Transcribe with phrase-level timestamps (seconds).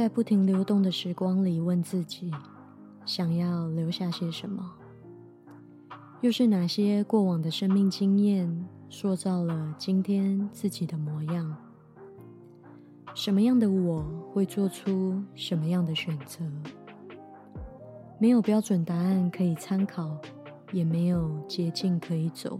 [0.00, 2.32] 在不停流动的时光里问自己：
[3.04, 4.72] 想要留下些什么？
[6.22, 11.54] 又是哪些过往的生命经验塑造了今天自己的模样？
[13.12, 14.02] 什么样的我
[14.32, 16.46] 会做出什么样的选择？
[18.18, 20.16] 没有标准答案可以参考，
[20.72, 22.58] 也没有捷径可以走。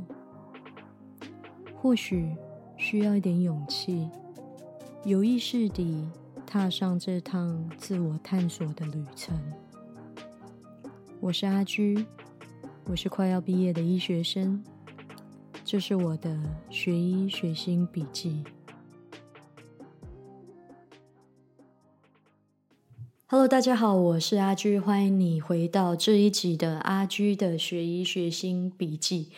[1.75, 2.37] 或许
[2.77, 4.11] 需要一点勇气，
[5.07, 6.07] 有意识地。
[6.53, 9.41] 踏上这趟自我探索的旅程。
[11.21, 12.05] 我是阿居，
[12.87, 14.61] 我是快要毕业的医学生。
[15.65, 16.37] 这是我的
[16.69, 18.43] 学医学心笔记。
[23.29, 29.31] Hello，大家好，我是阿居，欢迎你回到这一集的阿居的学医学心笔记。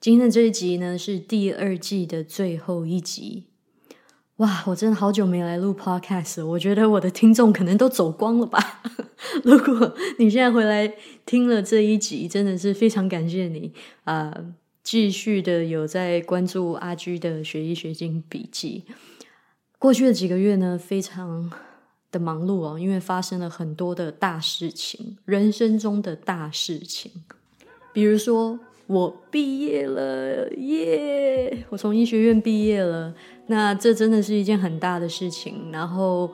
[0.00, 3.48] 今天的这一集呢，是第二季的最后一集。
[4.38, 8.82] 哇，我真的好久没来录 podcast，我觉得我的听众可能都走光了吧。
[9.44, 10.92] 如果你现在回来
[11.24, 14.34] 听了这一集，真的是非常感谢你啊！
[14.82, 18.82] 继续的有在关注阿居的学医学经笔记。
[19.78, 21.48] 过去的几个月呢，非常
[22.10, 27.12] 的忙碌哦，因为发生了很多的大事情，人生中的大事情，
[27.92, 28.58] 比如说。
[28.86, 31.13] 我毕业了，耶！
[31.74, 33.12] 我从医学院毕业了，
[33.48, 35.72] 那这真的是一件很大的事情。
[35.72, 36.30] 然后，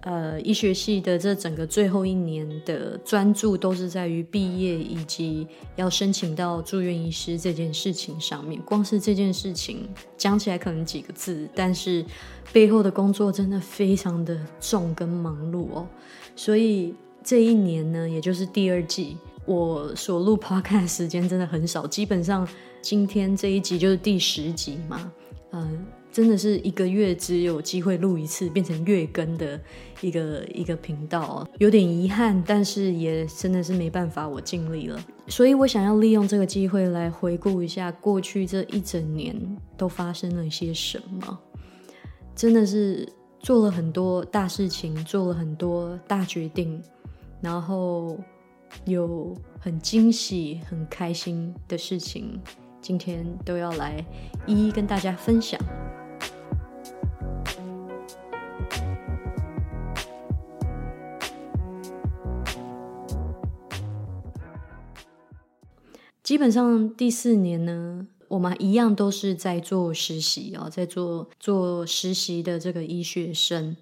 [0.00, 8.58] 呃，医学系的这整个最后一年的专注都是在于毕业以及要申请到住院医师这件事情上面。
[8.62, 12.02] 光是这件事情讲起来可能几个字，但是
[12.50, 15.86] 背后的工作真的非常的重跟忙碌哦。
[16.34, 19.18] 所以这一年呢，也就是第二季。
[19.44, 22.48] 我所录 podcast 时间真的很少，基本上
[22.82, 25.12] 今天这一集就是第十集嘛，
[25.52, 29.58] 嗯，真的是一个月只有机会录一次，变成月更的
[30.00, 35.00] 一个一个频道，有点遗憾，但是也真的是没办法，我尽力了。
[35.28, 39.34] 所以我想要利用这个机会来回顾一下过去这一整年
[39.76, 41.38] 都发生了些什么，
[42.34, 46.82] 真的是做了很多大事情，做了很多大决定，
[47.40, 48.18] 然后。
[48.86, 52.40] 有很惊喜、很开心的事情，
[52.82, 54.04] 今天都要来
[54.44, 55.58] 一一跟大家分享。
[66.22, 73.76] 基本上第四年呢，我们一样都是在做实习啊，在做做实习的这个医学生，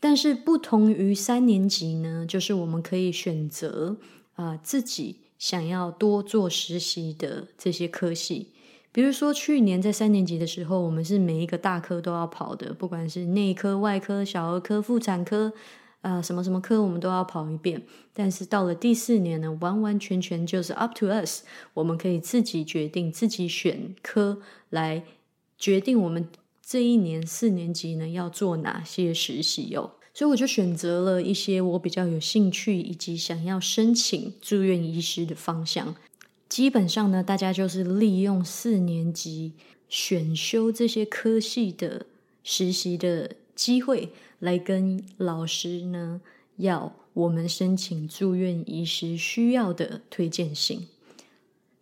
[0.00, 3.98] 但是不同于三年级呢，就是我们可以选择。
[4.36, 8.52] 啊，自己想要多做实习的这些科系，
[8.92, 15.52] 比如说去年在三年级的时候，我们是每一个大科都要跑的，不管是内科、外科、小儿科、妇产科，
[16.00, 17.82] 啊，什么什么科我们都要跑一遍。
[18.14, 21.42] 但是到了第四年呢，完完全全就是 up to us，
[21.74, 25.04] 我们可以自己决定、自己选科来
[25.58, 26.26] 决定我们
[26.64, 29.95] 这一年四年级呢要做哪些实习哟。
[30.16, 35.94] 所以我就选择了一些我比较有兴趣以及想要申请住院医师的方向。
[36.48, 39.52] 基本上呢，大家就是利用四年级
[39.90, 42.06] 选修这些科系的
[42.42, 46.22] 实习的机会，来跟老师呢
[46.56, 50.86] 要我们申请住院医师需要的推荐信。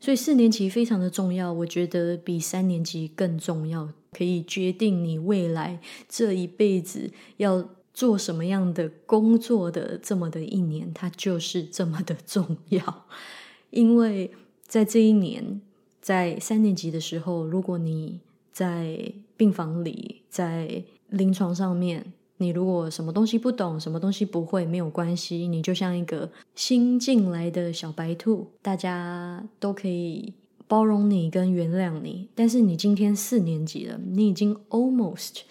[0.01, 7.69] 所以四年级非常的重要，我觉得比三年级更重要，可以决定你未来这一辈子要。
[7.95, 13.07] 做什么样的工作的这么的一年，它就是这么的重要。
[13.71, 14.33] 因为
[14.67, 15.61] 在这一年，
[16.03, 18.19] 在三年级的时候，如果你
[18.53, 30.35] 在病房里，在临床上面，你如果什么东西不懂，什么东西不会，没有关系，你就像一个新进来的小白兔，大家都可以
[30.67, 32.29] 包容你跟原谅你。
[32.35, 35.43] 但是你今天四年级了，你已经 almost。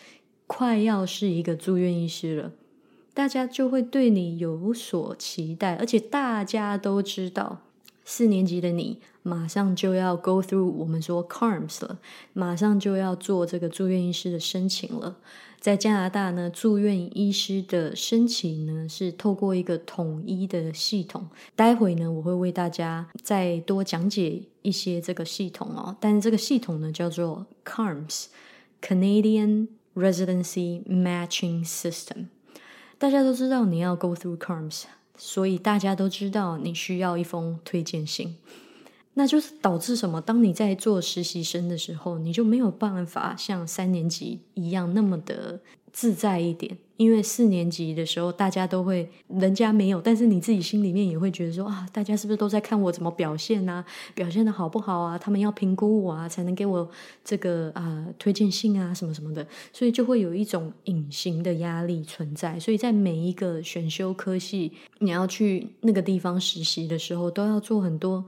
[0.46, 2.52] 快要是一个住院医师了，
[3.14, 7.62] 大家就会对你有所期待，而且大家都知道，
[8.04, 12.00] 四年级的你马上就要 go through 我们说 CARMS 了，
[12.34, 15.18] 马上就要做这个住院医师的申请了。
[15.60, 25.96] 在加拿大呢，住院医师的申请呢是透过一个统一的系统，待会呢我会为大家再多讲解一些这个系统哦。
[26.02, 29.68] 但是这个系统呢叫做 CARMS，Canadian。
[29.96, 32.28] Residency Matching System，
[32.98, 34.84] 大家都知道你要 go through CARMS，
[35.18, 38.38] 所以大家都知道你需要一封推荐信。
[39.16, 40.20] 那就是导致什么？
[40.20, 45.62] 当你在做实习生的时候，你就没有办法像三年级一样那么的
[45.94, 46.78] 自在一点。
[46.96, 53.84] 因为四年级的时候，大家都会，人家没有，但是你自己心里面也会觉得说啊，大家是不是都在看我怎么表现啊？
[54.14, 55.18] 表现的好不好啊？
[55.18, 56.88] 他们要评估我啊，才能给我
[57.26, 62.60] 这个啊推荐信啊，什么什么的，所以就会有一种隐形的压力存在。
[62.60, 68.24] 所以在每一个选修科系，你要去那个地方实习的时候，都要做很多。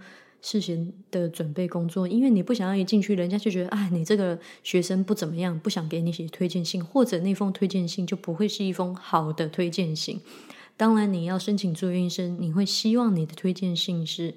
[0.46, 10.22] 事先的准备工作，因为你不想要一进去，人家就觉得啊，你这个学生不怎么样，不想给你写推荐信，或者那封推荐信就不会是一封好的推荐信。
[10.78, 14.36] 当然，你要申请住院医生，你会希望你的推荐信是，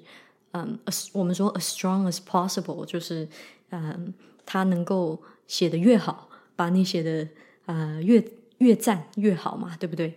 [0.53, 0.79] 嗯，
[1.13, 3.27] 我们说 a strong as possible，就是
[3.69, 4.11] 嗯，
[4.47, 7.27] 他能够写的越好，把你写的
[7.67, 8.25] 呃越
[8.57, 10.15] 越赞越好嘛，对不对？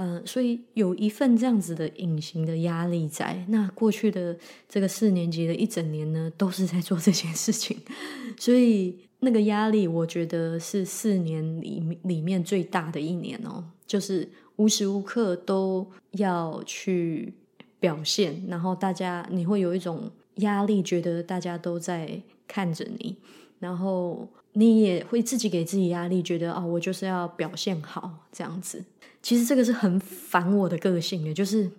[0.00, 3.44] 嗯，所以有一份这样子的隐形的压力在。
[3.48, 4.36] 那过去的
[4.68, 7.76] 这个四年级的一整年呢，都是在做这件事情，
[8.38, 17.34] 所以那个压力，我觉得是四年里里面最大的一年哦，就是无时无刻都要去
[17.80, 23.16] 表现，然后大家你会有一种压力，觉得大家都在看着你，
[23.58, 28.84] 然后你也会自己给自己压力，觉得啊，我就是要表现好这样子。
[29.28, 31.70] 其实这个是很反我的个性的，就是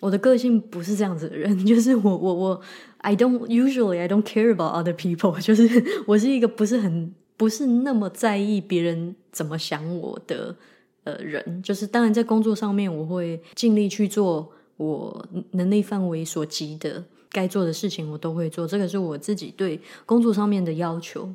[0.00, 2.58] 我的个性不是这样子的人， 就是我我我
[2.96, 10.56] ，I don't usually I don't care about other people， 就是我是一个不是很不是那么在意别人怎么想我的
[11.02, 21.30] 呃人，就是当然在工作上面我会尽力去做我能力范围所及的该做的事情，我都会做，这个是我自己对工作上面的要求。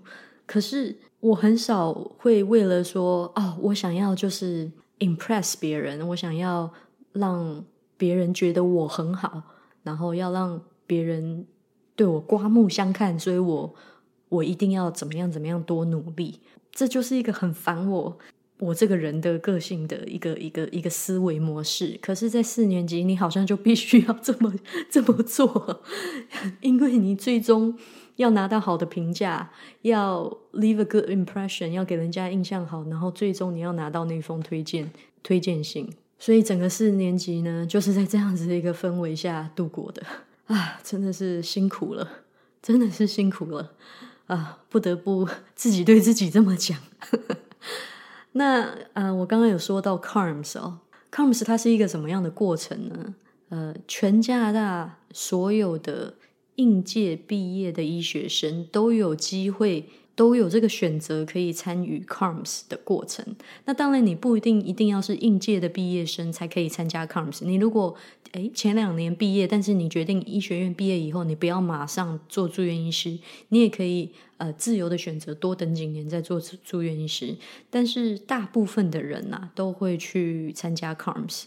[0.48, 4.72] 可是我很少会为了说哦，我想要就是。
[5.00, 6.72] Impress 别人，我想要
[7.14, 7.66] 让
[7.98, 9.42] 别人觉得我很好，
[9.84, 11.46] 然后要让别人
[11.96, 13.76] 对我刮目相看，所以我
[14.30, 16.40] 我一定要怎么样怎么样多努力，
[16.72, 18.18] 这就是一个很烦我
[18.60, 21.98] 我这个人的个性的一个一个一个思维模式。
[22.02, 24.54] 可是，在四年级，你好像就必须要这么
[24.90, 25.82] 这么做，
[26.62, 27.78] 因为你最终。
[28.20, 29.50] 要拿到好的评价，
[29.84, 34.92] 要 leave a good impression，要给人家印象好，然后最终你要拿到那封推荐
[35.24, 35.90] 推荐信。
[36.18, 40.04] 所以整个四年级呢，就是在这样子的一个氛围下度过的
[40.48, 42.06] 啊，真的是辛苦了，
[42.62, 43.72] 真的是辛苦了
[44.28, 45.26] 啊，不得不
[45.56, 46.78] 自己对自己这么讲。
[48.34, 50.80] 那啊，我刚刚有说到 CARMS 哦
[51.10, 53.16] ，CARMS 它是一个什么样的过程呢？
[53.48, 56.16] 呃，全加拿大所有的。
[56.60, 63.26] 应届毕业的医学生都有机会，都有这个选择可以参与 CARMS 的过程。
[63.64, 67.46] 那当然，你不一定一定要是应届的毕业生才可以参加 CARMS。
[67.46, 67.96] 你如果
[68.34, 73.18] 诶前两年毕业，但是你决定医学院毕业以后，你不要马上做住院医师，
[73.48, 77.38] 你也可以呃自由的选择多等几年再做住院医师。
[77.70, 81.46] 但是大部分的人呐，都会去参加 CARMS。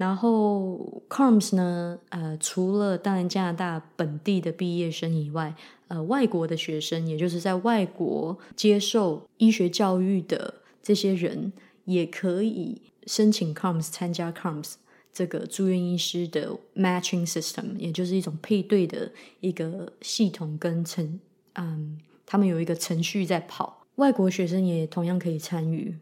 [0.00, 1.98] 然后，CARMS 呢？
[2.08, 5.54] 呃，除了当然加拿大本地的毕业生以外，
[5.88, 11.52] 呃，外国的学生，也就是在外国接受医学教育的这些人，
[11.84, 14.76] 也可以申请 CARMS 参加 CARMS
[15.12, 21.20] 这个住院医师的 matching system，也就是一种配对的一个系统跟程，
[21.56, 25.94] 嗯，他们有一个程序在跑，外国学生也同样可以参与。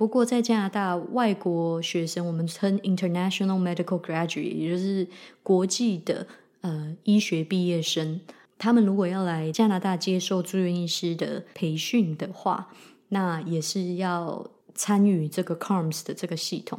[0.00, 5.06] 不过，在加拿大，外国学生我们称 international medical graduate，也就是
[5.42, 6.26] 国际的
[6.62, 8.18] 呃医学毕业生。
[8.56, 12.70] 他们如果要来加拿大接受住院医师的培训的话，
[13.10, 16.78] 那也是要参与这个 CARMS 的这个系统。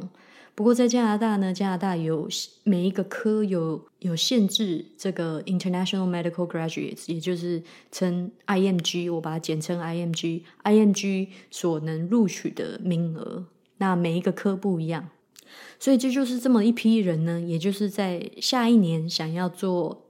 [0.54, 2.28] 不过在加拿大呢，加拿大有
[2.62, 13.46] 每一个科有有限制，这个 International Medical Graduates，也就是称 IMG，我把它简称 IMG，IMG 所能录取的名额，
[13.78, 15.08] 那每一个科不一样，
[15.80, 20.06] 所以这就是这么一批人呢，也就是在下一年想要做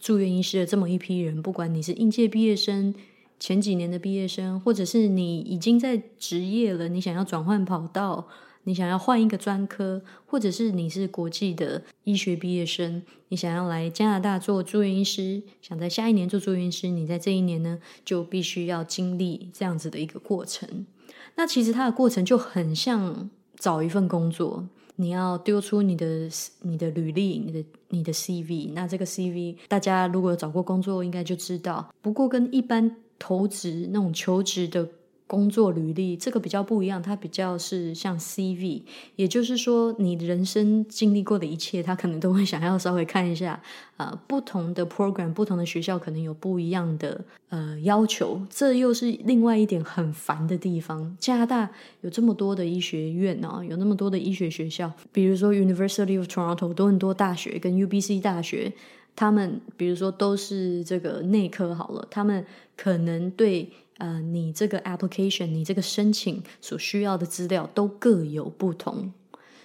[0.00, 2.94] 住院医师的这么一批人，不管你是应届毕业生、
[3.38, 8.26] 前几年的毕业生，或者是你已经在职业了，你想要转换跑道。
[8.64, 20.86] 你想要换一个专科，或者是你是国际的医学毕业生，你想要来加拿大做住院医师，想在下一年做住院医师，你在这一年呢就必须要经历这样子的一个过程。
[21.34, 24.66] 那其实它的过程就很像找一份工作，
[24.96, 26.28] 你要丢出你的
[26.60, 28.70] 你的履历，你的你的 CV。
[28.74, 31.92] 那这个 CV 大家如果有找过工作，应该就知道。
[32.00, 34.88] 不过跟一般投职那种求职的。
[35.32, 38.82] 工作履历，这个比较不一样，它比较是像 CV，
[39.16, 43.58] 也就是说，你人生经历过的一切，他可能都会想要稍微看一下。
[43.96, 51.16] 啊，不同的 program，不同的学校可能有不一样的呃要求，这又是另外一点很烦的地方。
[51.18, 51.70] 加拿大
[52.02, 58.72] 有这么多的医学院啊，有那么多的医学学校，比如说 University of Toronto 多伦多大学跟 UBC 大学，
[59.14, 62.44] 他们比如说都是这个内科好了，他们
[62.76, 69.12] 可能对呃你这个 application，你这个申请所需要的资料都各有不同。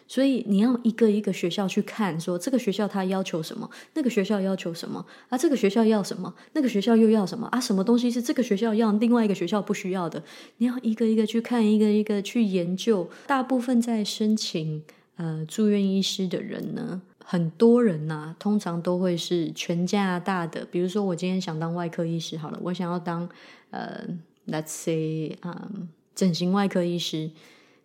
[0.09, 5.37] 所以你要一个一个学校去看，说这个学校他要求什么，那个学校要求什么啊？
[5.37, 7.59] 这个学校要什么，那个学校又要什么啊？
[7.59, 10.23] 什么东西是这个学校要，另外一个学校不需要的？
[10.59, 13.09] 你要一个一个去看，一个一个去研究。
[13.25, 14.81] 大部分在申请
[15.17, 20.65] 呃住院医师的人呢，很多人呐，通常都会是全家大的。
[20.71, 23.27] 比如说，我今天想当外科医师，好了，我想要当
[23.71, 24.07] 呃
[24.47, 27.29] ，let's say，嗯，整形外科医师，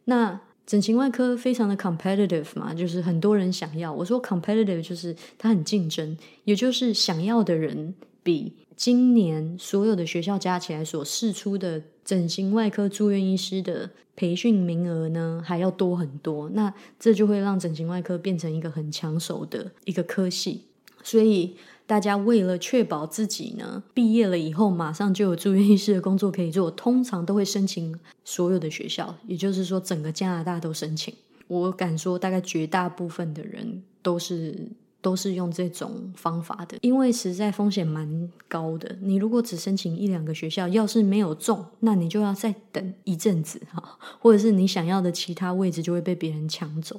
[0.05, 0.41] 那。
[0.65, 3.93] 整形外科非常的 competitive 嘛，就是很多人想要。
[3.93, 16.49] 我说 competitive 就是它很竞争，也就是想要的人比今年所有的学校加起来所试出的整形外科住院医师的培训名额呢还要多很多。
[16.51, 20.63] 那这就会让整形外科变成一个很抢手的一个科系，
[21.03, 21.57] 所以。
[21.85, 31.13] 大家为了确保自己呢，毕业了以后马上就有住院医师的工作可以做，通常都会申请所有的学校，也就是说整个加拿大都申请。
[31.49, 34.69] 我敢说，大概绝大部分的人都是
[35.03, 38.97] 都是用这种方法的，因为实在风险蛮高的。
[39.03, 46.99] 你如果只申请一两个学校，要是没有中，那你就要再等一阵子哈，或者是你想要的其他位置就会被别人抢走。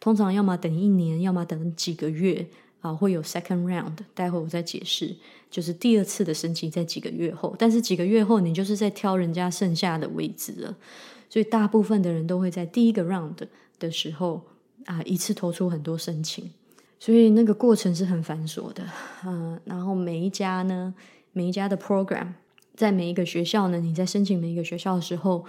[0.00, 2.48] 通常要么等一年，要么等几个月。
[2.82, 5.14] 啊，会有 second round，待会我再解释，
[5.48, 10.76] 就是第二次的申请在几个月后，但是几个月后你就是在挑人家剩下的位置了，
[11.30, 13.36] 所以大部分的人都会在第一个 round
[13.78, 14.42] 的时候
[14.86, 16.50] 啊一次投出很多申请，
[17.02, 18.84] 所以那个过程是很繁琐的，
[19.26, 20.94] 嗯，然后每一家呢，
[21.32, 22.28] 每一家的 program，
[22.76, 25.44] 在每一个学校呢，你在申请每一个学校的时候，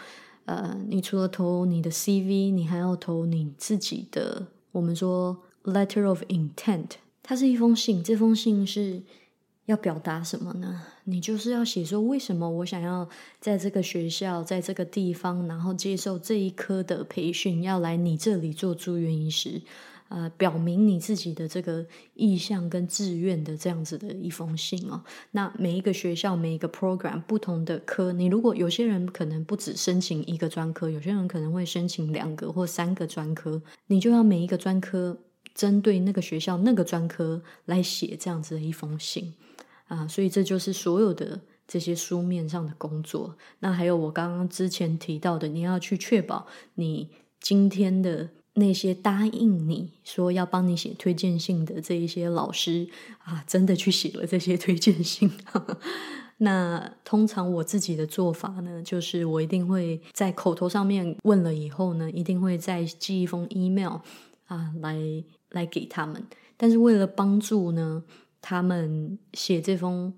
[0.45, 6.93] 呃，你除了投你的 CV，你还要投你自己的，我们说 letter of intent。
[7.21, 9.03] 它是一封信，这封信是
[9.67, 10.81] 要表达什么呢？
[11.03, 13.07] 你就是要写说，为什么我想要
[13.39, 19.61] 在这个学校，在这个地方，然后接受这一科的培训，要来你这里做住院医师，
[20.13, 25.03] 呃，表明你自己的这个意向跟志愿的这样子的一封信哦。
[25.31, 35.17] 那每一个学校，每一个 program 不同的科，你如果有些人可能不止申请一个专科，有些人可能会申请两个或三个专科，你就要每一个专科。
[35.53, 39.31] 针对那个学校那个专科来写这样子的一封信
[39.85, 43.37] 啊，所以这就是所有的这些书面上的工作。
[43.59, 47.07] 那还有我刚刚之前提到的，你要去确保你
[47.39, 52.87] 今天的那些答应你说要帮你写推荐信的这一些老师
[53.23, 55.31] 啊，真的去写了这些推荐信。
[56.37, 63.97] 那通常我自己的做法呢，就是我一定会在口头上面问了以后呢，一定会再寄一封 email
[64.45, 65.23] 啊来。
[65.53, 66.25] 来给他们，
[66.57, 68.03] 但是为了帮助呢，
[68.41, 70.11] 他们写这封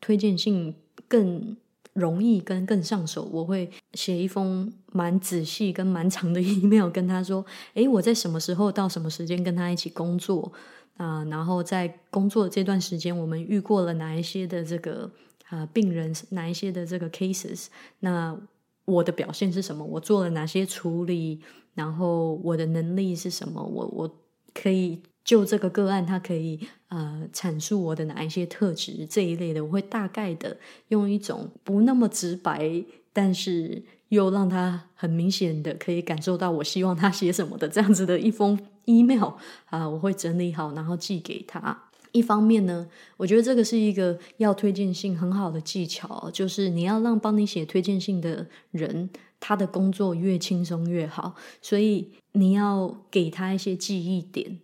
[0.00, 0.74] 推荐信
[1.06, 1.58] 更
[1.94, 10.52] 容易跟更上手，我会写一封蛮仔细跟蛮长的 email 跟他说：，诶，我在什么时候到什么时间跟他一起工作
[10.96, 11.24] 啊？
[11.24, 15.10] 然后在工作这段时间，我们遇过了哪一些的这个
[15.48, 17.66] 啊病人，哪一些的这个 cases？
[18.00, 18.38] 那
[18.84, 19.84] 我的表现是什么？
[19.84, 21.40] 我做了哪些处理？
[21.74, 23.62] 然后我的能力是什么？
[23.62, 24.18] 我我。
[24.54, 26.58] 可以就这个个案，他可以
[26.88, 30.56] 呃阐述我的哪一些特质这一类的，我会大概的
[30.88, 32.82] 用一种不那么直白，
[33.12, 39.34] 但是又让他很明显的可以感受到我希望他写什么的这样子的一封 email
[39.66, 41.78] 啊，我会整理好然后寄给他。
[42.12, 49.10] 一方面呢，我觉得这个是一个要推荐信很好的技巧，就是你要让帮你写推荐信的人。
[49.40, 54.58] 他的工作越轻松越好，所以你要给他一些记忆点，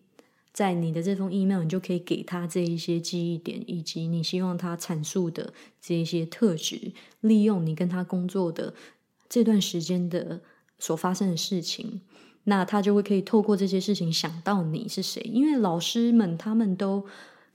[0.54, 8.72] 在你的这封 email，你就可以给他这一些记忆点，以及你希望他阐述的这一些特质，利用你跟他工作的
[9.28, 10.40] 这段时间的
[10.78, 12.00] 所发生的事情，
[12.44, 17.04] 那他就会可以透过这些事情想到你是谁，因为老师们他们都。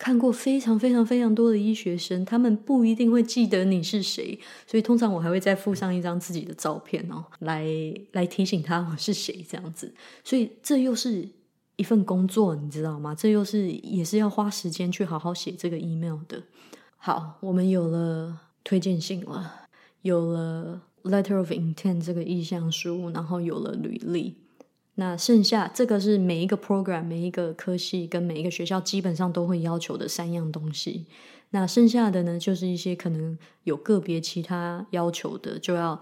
[0.01, 7.67] 看过非常非常非常多的医学生，他们不一定会记得你是谁，所以通常我还会再附上一张自己的照片哦，来
[8.13, 9.93] 来提醒他我是谁这样子。
[10.23, 11.27] 所以这又是
[11.79, 13.15] 一份工作，你知道吗？
[13.15, 16.43] 这又是也是要花时间去好好写这个 email 的。
[16.97, 19.61] 好，我们有了推荐信了，
[20.01, 24.35] 有了 letter of intent 这个意向书，然后有了履历。
[24.95, 31.05] 那剩下这个是每一个 program、每一个科系跟每一个学校基本上都会要求的三样东西。
[31.51, 36.01] 那剩下的呢，就是一些可能有个别其他要求的，就要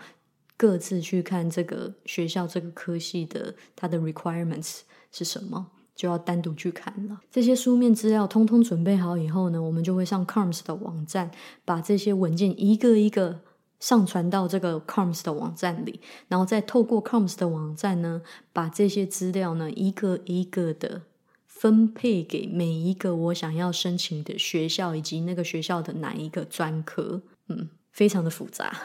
[0.58, 4.80] 各自去看这个学校这个科系的它的 requirements
[5.12, 7.22] 是什么，就要单独去看了。
[7.32, 11.32] 这些书面资料通通准备好以后呢，我们就会上 COMS 的网站，
[11.66, 13.42] 把这些文件一个一个。
[13.80, 21.04] 上传到这个 COMS 的网站里，然后再透过 COMS 的网站呢，把这些资料呢一个一个的
[21.46, 27.22] 分配给每一个我想要申请的学校以及那个学校的哪一个专科。
[27.50, 28.76] 嗯，非常的复杂。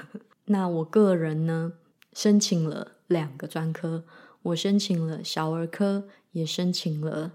[0.46, 1.74] 那我个人呢，
[2.14, 4.04] 申请了两个专科，
[4.42, 7.32] 我申请了小儿科，也申请了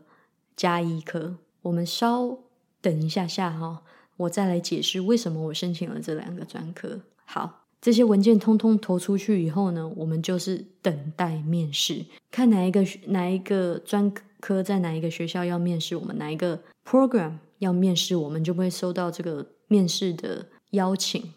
[0.56, 1.38] 加医科。
[1.64, 2.40] 我们稍
[2.82, 3.84] 等一下下哈。
[4.16, 7.02] 我再来解释为什么我申请了这两个专科。
[7.26, 21.34] 好，这些文件通通投出去以后呢，我们就是等待面试，看哪一个哪一个专科在哪一个学校要面试我们，哪一个 program 要面试我们，就会收到这个面试的邀请。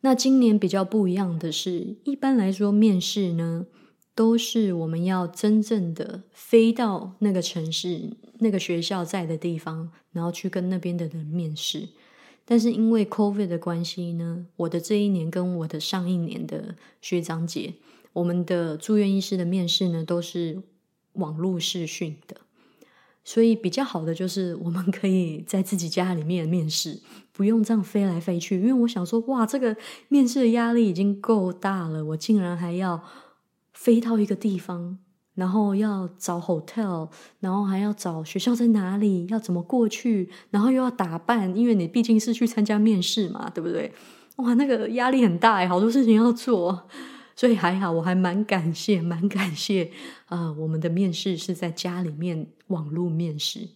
[0.00, 3.66] 那今年比较不一样的是，一般来说面试呢，
[4.18, 8.10] 都是我们要真正的飞到那个城市、
[8.40, 11.90] 那个学校在的地方，然后去跟那边的人面试。
[12.44, 17.74] 但是因为 COVID 的关系呢，我的这一年跟我的上一年的学长姐，
[18.12, 20.62] 我们的住院医师的面试呢都是
[21.12, 22.38] 网络视讯的，
[23.22, 28.56] 所以比较好的就是我们可以在自己家里面面试，不用这样飞来飞去。
[28.56, 29.76] 因为我想说，哇，这个
[30.08, 33.00] 面试的压力已经够大了，我竟然还要
[33.78, 34.98] 飞到一个地方。
[35.38, 37.08] 然后要找 hotel，
[37.38, 43.92] 然后还要找学校在哪里，要怎么过去，然后又要打扮，因为你毕竟是去参加面试嘛，对不对？
[44.38, 46.88] 哇，那个压力很大，好多事情要做，
[47.36, 49.92] 所以还好，我还蛮感谢， 蛮感谢
[50.26, 53.68] 啊，我们的面试是在家里面网络面试。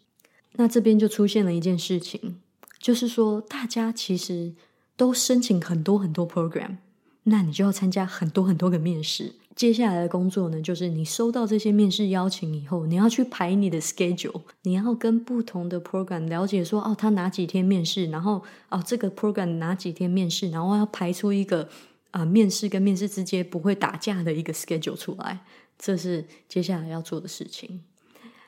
[0.54, 2.40] 那这边就出现了一件事情，
[2.80, 4.52] 就是说大家其实
[4.96, 6.78] 都申请很多很多 program，
[7.24, 9.34] 那你就要参加很多很多个面试。
[9.54, 21.68] 接下来的工作呢，就是你收到这些面试邀请以后，你要去排你的 schedule，你要跟不同的 program 了解说，哦，他哪几天面试，然后哦，这个 program 哪几天面试，然后要排出一个
[22.12, 25.44] 啊，面试跟面试之间不会打架的一个 schedule 出来，
[25.78, 27.84] 这是接下来要做的事情。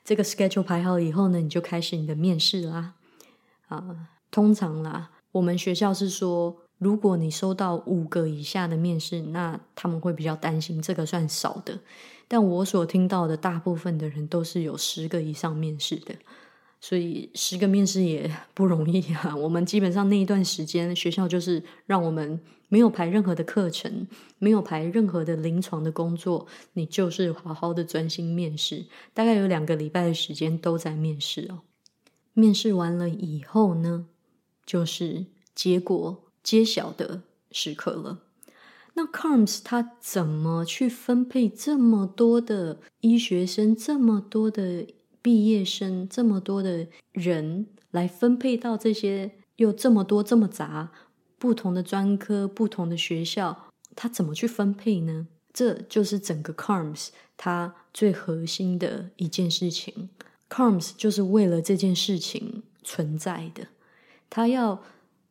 [0.02, 2.94] 这个 schedule 排好以后呢，你就开始你的面试啦。
[3.68, 6.63] 啊，通常啦，我们学校是说。
[6.84, 11.80] 如果你收到五个以下的面试，那他们会比较担心，这个算少的。
[12.28, 16.14] 但我所听到的大部分的人都是有十个以上面试的，
[16.80, 19.34] 所以十个面试也不容易啊。
[19.44, 24.06] 我们基本上那一段时间，学校就是让我们没有排任何的课程，
[24.38, 28.84] 没有排任何的临床的工作，你就是好好的专心面试。
[29.14, 31.60] 大概有两个礼拜的时间都在面试哦。
[32.34, 34.06] 面试完了以后呢，
[34.66, 36.23] 就是结果。
[36.44, 38.20] 揭晓的时刻了。
[38.96, 44.86] 那 COMS 它怎么去分配这么多的医学生、这么多的
[45.20, 50.92] 毕业生、这么多的人来分配到这些又这么多这么杂
[51.40, 53.72] 不同的专科、不同的学校？
[53.96, 55.26] 它怎么去分配呢？
[55.52, 60.10] 这就是整个 COMS 它最核心的一件事情。
[60.48, 63.66] COMS 就是为了这件事情存在的，
[64.30, 64.80] 它要。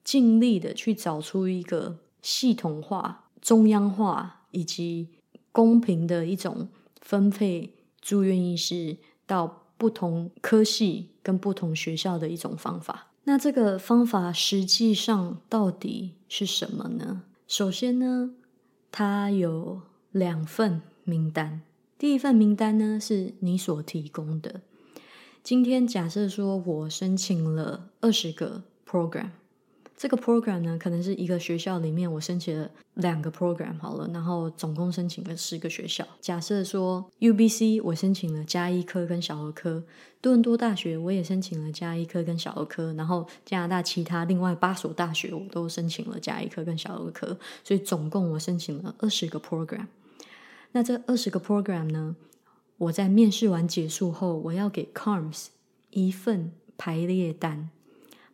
[0.03, 5.07] 尽力的去找出一个系统化、中央化以及
[5.51, 6.67] 公平的一种
[7.01, 13.07] 分配住院医师到不同科系跟不同学校的一种方法。
[13.25, 17.23] 那这个方法实际上到底是什么呢？
[17.47, 18.31] 首先呢，
[18.91, 21.61] 它有两份名单。
[21.97, 24.61] 第一份名单呢是你所提供的。
[25.41, 29.29] 今天假设说我申请了二十个 program。
[29.95, 36.05] 这个 program 呢，可能是一个学校里面我申请了两个 program 好了，然后总共申请了十个学校。
[36.19, 39.83] 假设说 UBC 我申请了加医科跟小儿科，
[40.19, 49.87] 多伦多大学我也申请了加医科跟小儿科，然后加拿大其他另外八所大学我都申请了加医科跟小儿科，所以总共我申请了二十个 program。
[50.73, 52.15] 那这二十个 program 呢，
[52.77, 55.47] 我在面试完结束后，我要给 COMS
[55.91, 57.69] 一份排列单。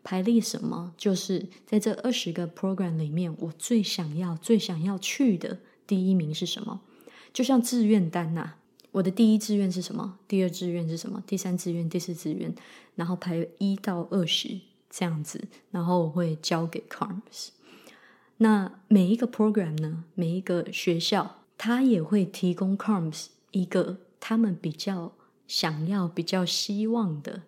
[0.10, 0.92] 排列什么？
[0.98, 6.82] 就是在这二十个 program 里面，我最想要、最想要去的第一名是什么？
[7.32, 8.54] 就像志愿单呐，
[8.90, 10.18] 我的第一志愿是什么？
[10.28, 11.24] 第二志愿是什么？
[11.28, 12.56] 第三志愿、第四志愿，
[12.96, 17.50] 然后排一到二十这样子，然后我会交给 COMS。
[18.38, 25.14] 那每一个 program 呢，每一个学校，它也会提供 COMS 一个他们比较
[25.48, 27.44] 想要、比较希望的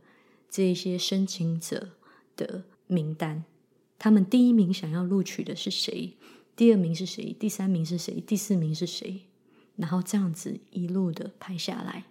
[0.47, 1.89] 这些申请者
[2.36, 3.44] 的名单。
[4.00, 6.13] 他们第一名想要录取的是谁？
[6.56, 7.36] 第二名是谁？
[7.39, 8.22] 第三名是谁？
[8.26, 9.22] 第四名是谁？
[9.76, 12.06] 然后这样子一路的排下来。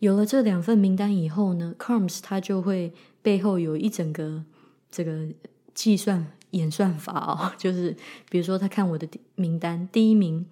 [0.00, 4.44] 有了这两份名单以后呢，COMS 他就会背后有一整个
[4.90, 5.28] 这个
[5.74, 7.96] 计算演算法哦， 就是
[8.28, 10.44] 比如说他看我的名单，第一名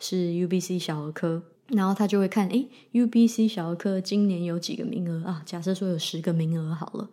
[0.00, 5.42] 是 UBC 小儿科，然后他就会看，诶 u b c 小儿科今年有几个名额啊？
[5.46, 7.08] 假设说有十个名额好了，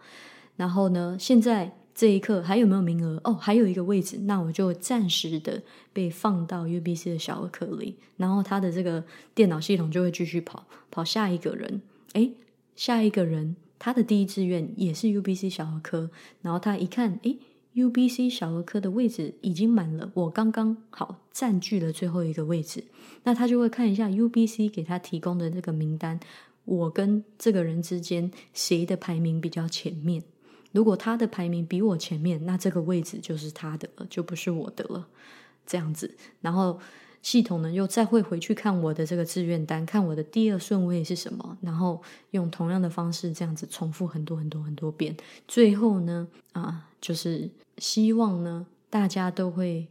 [0.56, 1.78] 然后呢，现在。
[1.98, 3.22] 这一刻还有没有名额？
[3.24, 5.63] 哦，还有一个位置，那我就暂时的
[5.94, 9.02] 被放到 UBC 的小儿科里，然后他的这个
[9.34, 11.82] 电脑系统就会继续跑，跑下一个人。
[12.15, 12.34] 诶，
[12.76, 16.10] 下一个人他的第一志愿也是 UBC 小儿科，
[16.41, 17.39] 然后他一看，诶
[17.72, 22.84] u b c 小儿科的位置已经满了，我刚刚好占据了最后一个位置，
[23.24, 26.20] 那他就会看一下 UBC 给他提供的这个名单，
[26.65, 30.24] 我跟这个人之间谁的排名比较前面。
[30.76, 35.08] 如果他的排名比我前面，那这个位置就是他的了，就不是我的了。
[35.66, 36.80] 这样子，然后
[37.22, 42.00] 系统呢又再会回去看我的这个志愿单，看我的第二顺位是什么，然后
[42.32, 45.16] 用同样的方式这样子重复很多很多很多遍。
[45.48, 49.88] 最后呢，啊，就是希望呢大家都会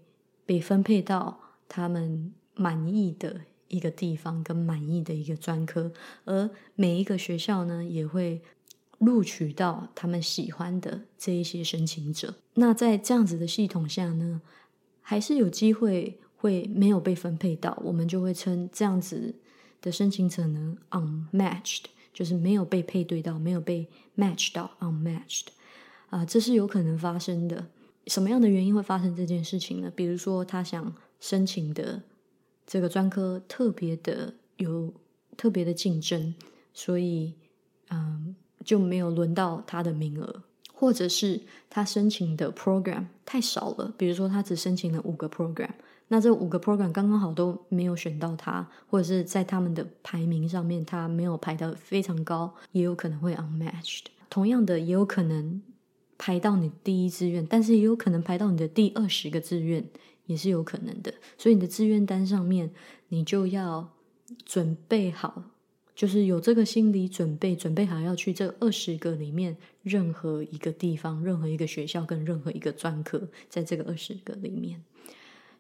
[0.47, 5.91] 被分配到他们满意的一个地方跟满意的一个专科，
[6.27, 8.43] 而每一个学校呢也会。
[8.99, 14.41] 录取到他们喜欢的这一些申请者，那在这样子的系统下呢，
[15.03, 19.35] 还是有机会会没有被分配到，我们就会称这样子
[19.83, 25.47] 的申请者呢 unmatched，就是没有被配对到，没有被 match 到 unmatched
[26.09, 27.67] 啊，这是有可能发生的。
[28.07, 29.91] 什么样的原因会发生这件事情呢？
[29.95, 32.03] 比如说他想申请的
[32.67, 34.95] 这个专科特别的有
[35.37, 36.35] 特别的竞争，
[36.73, 37.35] 所以
[37.91, 38.37] 嗯。
[38.65, 45.71] 就没有轮到他的名额，或者是他申请的 program 太少了，比如说他只申请了五个 program，
[46.09, 54.07] 那这五个 program 刚刚好都没有选到他，或者是在他们的排名上面他没有排到非常高，也有可能会 unmatched。
[54.29, 55.63] 同样的，也有可能
[56.19, 59.85] 排到你第一志愿，但是也有可能排到你的第二十个志愿，
[60.27, 61.15] 也是有可能的。
[61.39, 62.71] 所以你的志愿单上面，
[63.09, 63.91] 你就要
[64.45, 65.45] 准备好。
[65.95, 74.83] 就是有这个心理准备，准备好要去这二十个里面任何一个地方、任何一个学校跟任何一个专科，在这个二十个里面，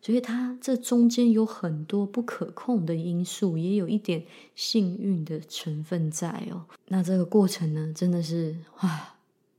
[0.02, 4.24] 所以它这中间有很多不可控的因素，也有一点
[4.56, 6.66] 幸运的成分在哦。
[6.88, 9.14] 那这个过程呢，真的是哇，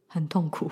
[0.07, 0.69] 很痛苦，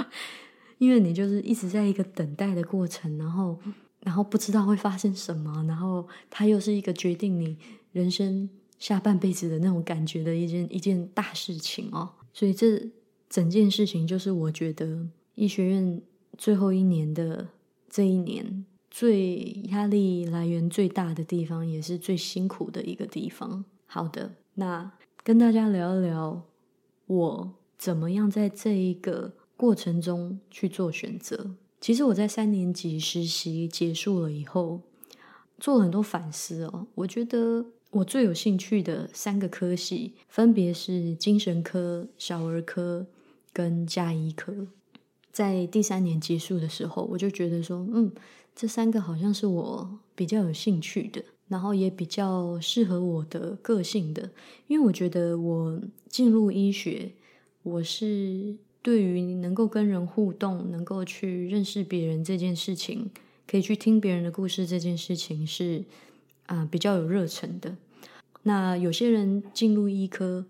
[0.78, 3.58] 因为你就是一直在一个等待的过程，然后
[4.00, 7.58] 然后不知道会发生什么，然后它又是一个决定你
[7.92, 8.48] 人生。
[8.78, 12.90] 下半辈子的那种感觉的一件一件大事情哦，所以这
[13.28, 16.02] 整件事情就是我觉得医学院
[16.36, 17.48] 最后一年的
[17.88, 23.64] 这一年最压力来源最大的地方，也是最辛苦的一个地方。
[23.86, 24.92] 好的，那
[25.24, 26.42] 跟大家聊一聊
[27.06, 31.54] 我怎么样在这一个过程中去做选择。
[31.80, 34.82] 其实我在三年级实习结束了以后，
[35.58, 37.64] 做了很多反思哦，我觉得。
[37.96, 43.06] 我最有兴趣的三个科系，分别是精神科、小儿科
[43.54, 44.66] 跟加医科。
[45.32, 48.12] 在第三年结束的时候，我就觉得说，嗯，
[48.54, 54.30] 这三个好像是我比较有兴趣的，然后也比较适合我的个性的。
[54.66, 55.80] 因为我觉得我
[56.10, 57.12] 进入医学，
[57.62, 63.10] 我是对于能够跟人互动、能够去认识别人这件事情，
[63.46, 65.84] 可以去听别人的故事这件事情是。
[66.46, 67.76] 啊，比较有热忱的。
[68.46, 70.46] 那有些人进入医科，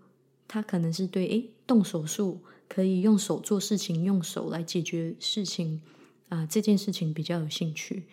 [0.47, 5.81] 他可能是对诶动手术可以用手做事情，用手来解决事情
[6.29, 8.03] 啊这件事情比较有兴趣。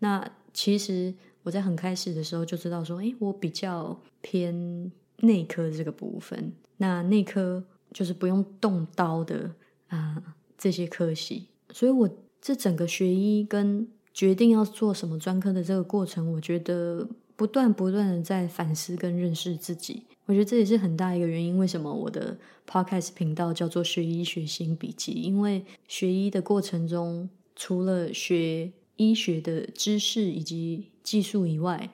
[0.00, 6.52] 那其实我在很开始的时候就知道说，诶，我比较偏内科这个部分。
[6.76, 9.50] 那内科就是不用动刀的
[9.88, 10.22] 啊
[10.58, 12.10] 这些科系，所以我
[12.42, 17.08] 这整个学医跟决定要做什么专科的这个过程，我觉得。
[17.40, 21.56] 不断不断的在反思跟认识自己，我觉得这也是很大一个原因。
[21.56, 22.36] 为什么我的
[22.68, 25.12] podcast 频道叫做“学医学新笔记”？
[25.24, 31.88] 因为学医的过程中，除了学医学的知识以及技术以外，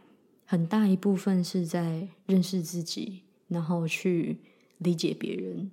[0.44, 4.38] 很大一部分是在认识自己，然后去
[4.78, 5.70] 理解别人。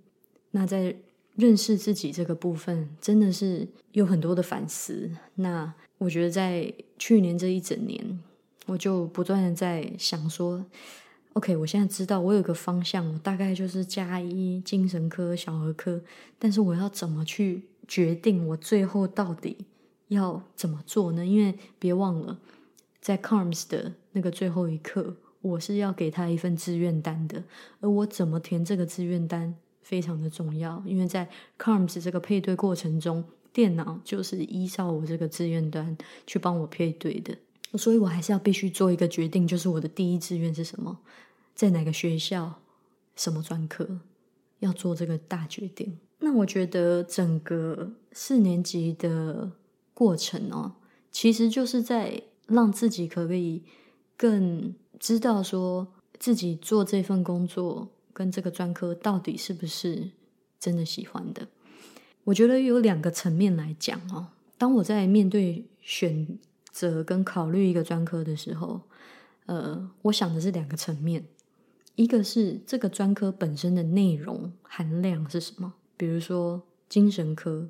[0.52, 0.96] 那在
[1.36, 5.10] 认识自己这个部分，真的是有很多的反思。
[5.34, 8.20] 那我觉得在去年这一整年，
[8.66, 10.66] 我就不断的在想说
[11.34, 16.02] ，OK，我现在知道我有个方向，我大概就是加一精神科、小儿科，
[16.40, 19.66] 但是我要怎么去决定我最后到底
[20.08, 21.26] 要怎么做呢？
[21.26, 22.40] 因为别忘了，
[23.02, 27.44] 在 Carms 的那个最后一刻，我是要给他一份志愿单的，
[27.82, 29.56] 而我怎么填这个志愿单？
[29.82, 33.22] 非常的重要，因为在 Carms 这个配对过程中，
[33.52, 37.38] 电脑就是依照我这个志愿端去帮我配对的，
[37.78, 41.00] 所以我还是要必须做一个决定，就是我的第一志愿是什么，
[41.56, 42.62] 在哪个学校，
[43.16, 44.00] 什么专科，
[44.60, 45.98] 要做这个大决定。
[46.20, 49.52] 那我觉得整个四年级的
[49.94, 50.74] 过程哦，
[51.12, 53.64] 其实就是在让自己可以
[54.16, 55.88] 更知道说
[56.20, 57.90] 自己做这份工作。
[58.16, 60.12] 跟这个专科到底是不是
[60.60, 61.48] 真的喜欢的？
[62.26, 64.28] 我觉得有两个层面来讲哦。
[64.56, 66.38] 当我在面对选
[66.74, 68.82] 择跟考虑一个专科的时候，
[69.46, 71.26] 呃，我想的是两个层面，
[71.96, 77.70] 一个是这个专科本身的内容含量是什么，比如说精神科，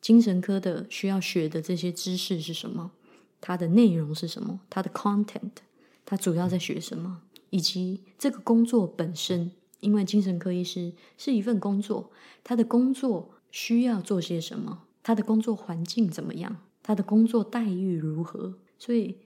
[0.00, 2.92] 精神科的需要学的这些知识是什么，
[3.40, 5.50] 它的内容是什么，它的 content，
[6.06, 9.50] 它主要在学什么，以及这个工作本身。
[9.80, 12.10] 因为精神科医师是一份工作，
[12.42, 14.84] 他的工作需要做些什么？
[15.02, 16.56] 他的工作环境怎么样？
[16.84, 18.54] 他的工作待遇如何？
[18.78, 19.16] 所以，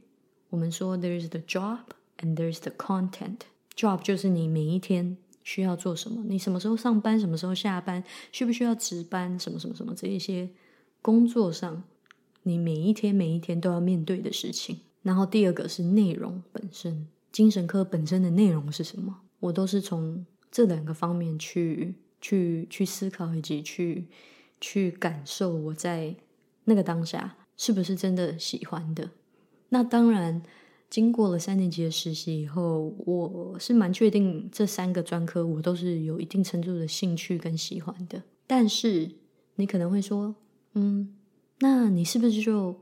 [0.49, 1.81] 我们说 there's the job
[2.19, 3.41] and there's the content.
[3.77, 10.49] Job 就是你每一天需要做什么，你什么时候上班，什么时候下班，需不需要值班，什么什么什么这一些
[11.03, 11.83] 工作上，
[12.45, 14.79] 你每一天每一天都要面对的事情。
[15.03, 19.21] 然后第二个是内容本身，精神科本身的内容是什么？
[19.41, 20.25] 我都是从。
[20.51, 24.07] 这两个方面去去去思考，以及去
[24.59, 26.17] 去感受，我在
[26.65, 29.11] 那个当下是不是真的喜欢的？
[29.69, 30.43] 那当然，
[30.89, 38.23] 经过了三年级的实习以后，我是蛮确定这三个专科我都是有一定程度的兴趣跟喜欢的。
[38.47, 39.11] 但是
[39.57, 40.35] 你可能会说，
[40.73, 41.15] 嗯，
[41.59, 42.81] 那你是不是就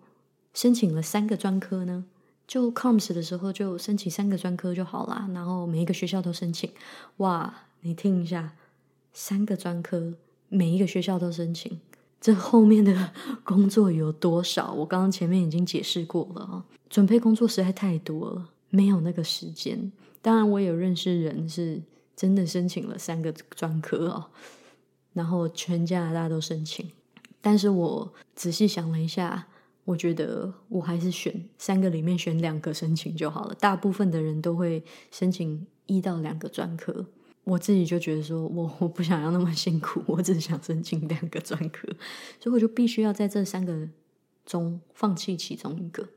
[0.55, 2.05] 申请了三个专科呢？
[2.47, 6.71] 就 Coms 的时候就申请三个专科就好啦，然后每一个学校都申请。
[7.17, 8.55] 哇，你听一下，
[9.13, 10.15] 三个专科，
[10.49, 11.81] 每一个学校都申请，
[12.27, 13.13] 这后面的
[13.45, 14.73] 工作有多少？
[14.73, 19.93] 我刚刚前面已经解释过了啊，准备工作实在太多了，没有那个时间。
[20.21, 21.81] 当然，我有认识人是
[22.17, 24.25] 真的申请了三个专科哦，
[25.13, 26.91] 然后全加拿大都申请，
[27.41, 29.47] 但是我仔细想了一下。
[29.85, 33.55] 我觉得我还是选三个里面选两个申请就好了。
[33.55, 37.07] 大部分的人都会申请一到两个专科，
[37.47, 41.87] 我自己就觉得说我我不想要那么辛苦，我只想申请两个专科，
[42.41, 43.89] 所以我就必须要在这三个
[44.45, 46.09] 中放弃其中一个。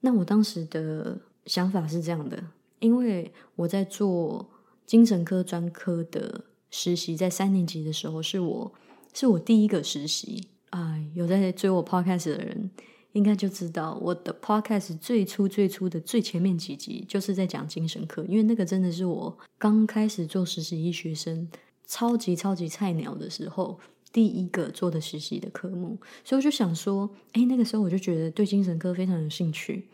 [0.00, 2.42] 那我当时的想法是这样的，
[2.78, 4.48] 因为我在做
[4.86, 8.72] 精神科专科的实习，在三年级的时候是我
[9.12, 12.70] 是我第一个实习啊，有在追我 podcast 的人。
[13.14, 21.48] 应该就知道我的 podcast 最初最初的最前面几集就是在讲精神科，因为那个真的是我刚开始做实习医学生，
[21.86, 23.78] 超级超级菜鸟的时候
[24.12, 29.88] 第一个做的实习的科目，所以我就想说，哎，那个时候我就觉得对精神科非常有兴趣，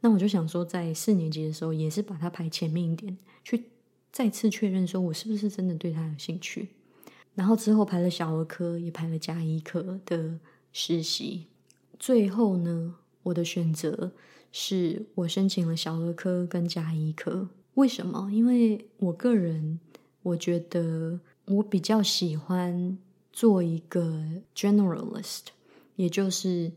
[0.00, 3.64] 那我就想说，在四年级的时候也是把它排前面一点，去
[4.12, 6.68] 再次确认说我是不是真的对他有兴趣，
[7.34, 10.38] 然后之后排了小儿科，也排了加医科的
[10.72, 11.46] 实习。
[11.98, 14.12] 最后呢，我的选择
[14.52, 17.48] 是我申请了小儿科跟加医科。
[17.74, 18.30] 为什么？
[18.32, 19.80] 因为我个人
[20.22, 22.96] 我觉得我比较喜欢
[23.32, 25.42] 做一个 generalist，
[25.96, 26.72] 也就是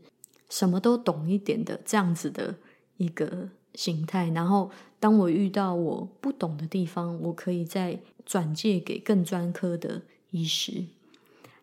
[0.48, 2.56] 什么都懂一点的这样子的
[2.98, 4.28] 一个形态。
[4.30, 10.84] 然后，当我遇到我不懂的地方，我可以再转介给更专科的医师。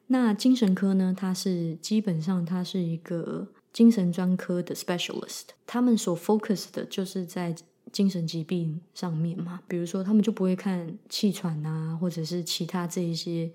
[0.08, 1.13] 那精神科呢？
[1.15, 7.54] 它是基本上它是一个精神专科的 specialist，他们所 focus 的就是在
[7.91, 9.62] 精神疾病上面嘛。
[9.67, 13.52] 比如说，他们就不会看气喘啊，或者是其他这一些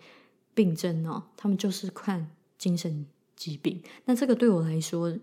[0.53, 3.83] 病症哦，他们就是看精神疾病。
[4.05, 5.17] 那这个对我来说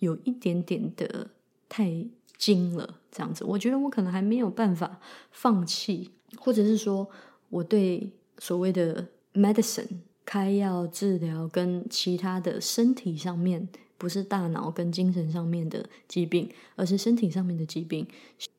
[0.00, 1.30] 有一点点的
[1.66, 7.08] 太精了，这样子，我觉得我可能还没有办法放弃，或者是说
[7.48, 9.88] 我对所谓的 medicine。
[10.24, 18.06] 开药治疗跟其他的身体上面，不是大脑跟精神上面的疾病，而是身体上面的疾病，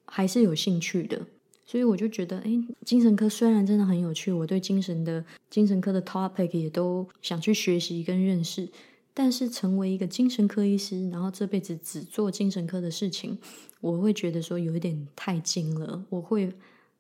[0.06, 1.26] 还是有兴趣的。
[1.66, 2.52] 所以我就觉得，哎，
[2.86, 8.70] 精神科虽然真的很有趣，我对精神的精神科的 topic 也都想去学习跟认识，
[9.16, 13.40] 但是成为一个精神科医师，然后这辈子只做精神科的事情，
[13.82, 16.54] 我会觉得说有一点太精了，我会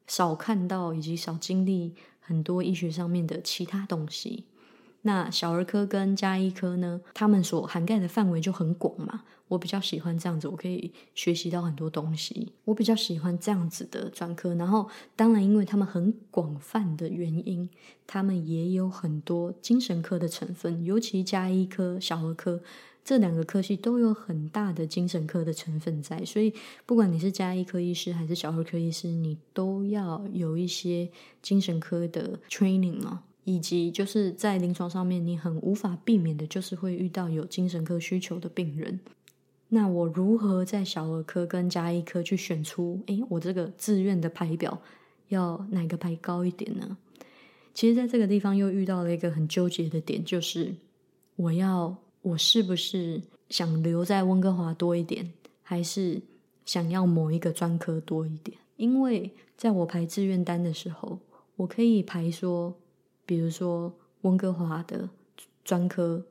[0.07, 4.45] 少看到以及少经历很多医学上面的其他东西。
[5.07, 9.21] 那小儿科跟加医科呢，他们所涵盖的范围就很广嘛。
[9.47, 12.51] 我比较喜欢这样子，我可以学习到很多东西。
[12.63, 14.55] 我比较喜欢这样子的专科。
[14.55, 17.69] 然后，当然，因为他们很广泛的原因，
[18.07, 20.83] 他们也有很多精神科的成分。
[20.83, 22.59] 尤其加医科、小儿科
[23.03, 26.25] 这两个科系都有很大的精神科的成分在。
[26.25, 26.51] 所以，
[26.87, 31.11] 不管你是加医科医师还是小儿科医师，你都要有一些
[31.43, 33.21] 精神科的 training 啊。
[33.45, 38.99] 以及就是在临床上面，你很无法避免的，就是会遇到有精神科需求的病人。
[39.69, 44.81] 那我如何在小儿科跟加医科去选出，诶，我这个自愿的排表
[45.29, 46.97] 要哪个排高一点呢？
[47.75, 50.73] 其实，在这个地方又遇到了一个很纠结的点，就是
[51.35, 55.31] 我要我是不是想留在温哥华多一点，
[55.61, 56.19] 还是
[56.65, 58.57] 想要某一个专科多一点？
[58.77, 61.19] 因为在我排志愿单的时候，
[61.57, 62.75] 我可以排说。
[63.25, 65.09] 比如说温哥华的
[65.63, 66.23] 专科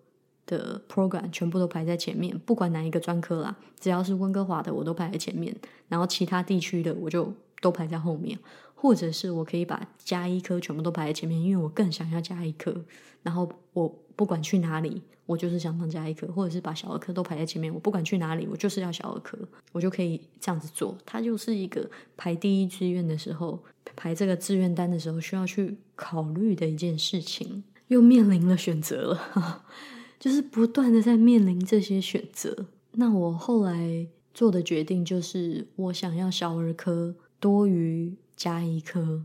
[0.46, 5.54] 的 program 全部都排在前面，不管哪一个专科啦，只要是温哥华的我都排在前面，
[5.88, 8.38] 然后其他地区的我就都排在后面，
[8.84, 12.84] 或者是我可以把加一科全部都排在前面，因为我更想要加一科，
[13.22, 19.38] 然后我不管去哪里，我就是想当加一科，或者是把小儿科都排在前面，我不管去哪里，我就是要小儿科，
[19.72, 23.58] 我就可以这样子做，它就是一个排第一志愿的时候。
[23.96, 29.64] 排这个志愿单的时候，需要去考虑的一件事情，又面临了选择了，
[30.20, 32.66] 就是不断的在面临这些选择。
[32.92, 39.24] 那我后来做的决定就是，我想要小儿科多于加一科。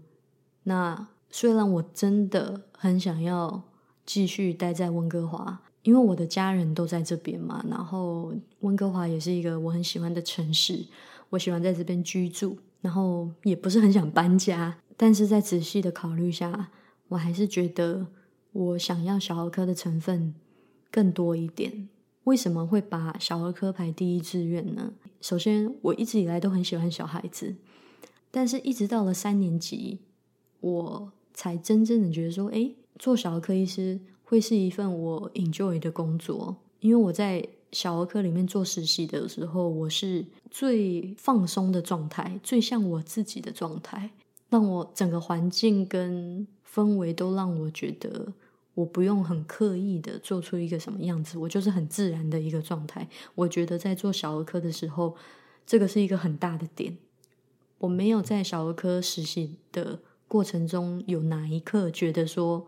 [0.64, 3.64] 那虽然我真的很想要
[4.06, 10.86] 继续待在温哥华，因为我的家人都在这边嘛，然后温哥华也是一个我很喜欢的城市，
[11.30, 12.58] 我喜欢在这边居住。
[12.82, 16.72] 然后也不是很想搬家，但是在仔细的考虑下，
[17.10, 18.08] 我还是觉得
[18.54, 20.34] 我想要小儿科的成分
[20.90, 21.90] 更多一点。
[22.24, 24.94] 为什么会把小儿科排第一志愿呢？
[25.20, 27.54] 首先，我一直以来都很喜欢小孩子，
[28.32, 30.00] 但是一直到了三年级，
[30.62, 37.48] 我才真正的觉得说，哎，做小儿科医师会是一份我 enjoy 的工作，因为我在。
[37.72, 44.10] 小儿科里面做实习的时候，我是最放松的状态，最像我自己的状态，
[44.50, 48.34] 让我整个环境跟氛围都让我觉得
[48.74, 53.08] 我不用很刻意的做出一个什么样子，我就是很自然的一个状态。
[53.36, 55.16] 我觉得在做小儿科的时候，
[55.68, 56.98] 这个是一个很大的点。
[57.80, 62.68] 我没有在小儿科实习的过程中有哪一刻觉得说，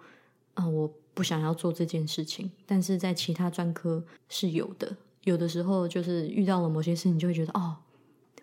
[0.56, 0.94] 啊，我。
[1.14, 4.96] 不想要做这件事情，但是在其他专科是有的。
[5.26, 7.76] 有的时候就是遇到了某些事情，就会觉得哦，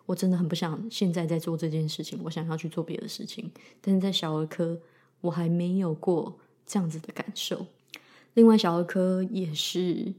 [0.05, 3.51] 我真的很不想现在在做这件事情，我想要去做别的事情。
[3.81, 4.79] 但是在小儿科，
[5.23, 7.67] 我还没有过这样子的感受。
[8.35, 10.13] 另外，小儿科也是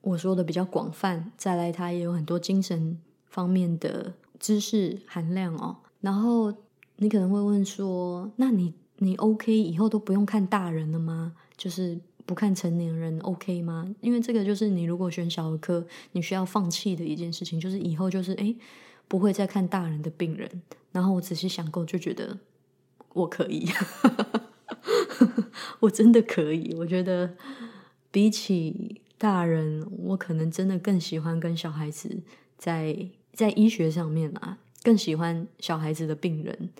[0.00, 5.76] 我说的比较广泛，再来它也有很多精神方面的知识含量哦。
[6.00, 6.52] 然后
[6.96, 11.34] 你可能会问说，那你你 OK 以后都不用看大人了吗？
[11.56, 13.94] 就是不看成年人，OK 吗？
[14.00, 18.54] 因为这个就是你如果选小儿科，你需要放弃的一件事情，就是以后就是哎，
[19.08, 20.62] 不会再看大人的病人。
[20.92, 22.38] 然后我仔细想过，就觉得
[23.12, 23.68] 我可以，
[25.80, 26.74] 我真的可以。
[26.78, 27.34] 我觉得
[28.10, 32.22] 比起大人，我可能真的更喜欢跟小孩子
[32.56, 36.70] 在在医学上面啊，更喜欢小孩子的病人。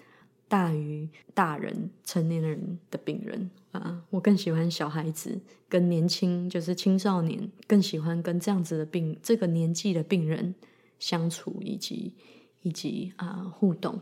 [0.48, 10.52] 大于大人成年人的病人啊，我更喜欢小孩子跟年轻，就是青少年，更喜欢跟这样子的病这个年纪的病人
[10.98, 12.14] 相处，以及
[12.62, 14.00] 以及啊互动。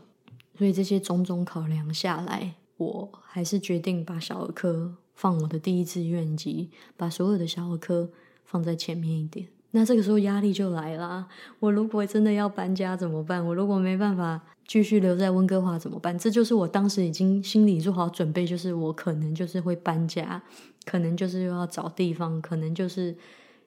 [0.57, 8.09] 所以这些种种考量下来，我还是决定把小儿科放我的第一志愿，及把所有的小儿科
[8.43, 9.49] 放在前面一点。
[9.71, 11.27] 那这个时候压力就来了，
[11.59, 13.45] 我如果真的要搬家怎么办？
[13.45, 14.41] 我如果没办法。
[14.69, 16.15] 继续留在温哥华怎么办？
[16.15, 20.39] 这就是我当时已经心里做好准备，就是我可能就是会搬家，
[20.85, 23.17] 可能就是又要找地方，可能就是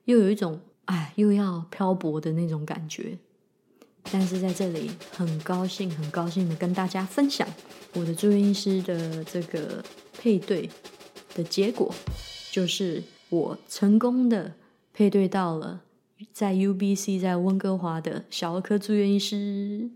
[0.04, 3.18] 又有一种哎又要漂泊的那种感觉。
[4.12, 7.48] 但是在这里很高兴，很高兴的跟大家分享
[7.94, 9.82] 我的住院医师的这个
[10.16, 10.70] 配对
[11.34, 11.92] 的结果，
[12.52, 14.52] 就是我成功的
[14.94, 15.80] 配对到了
[16.32, 19.90] 在 UBC 在温哥华的小儿科住院医师。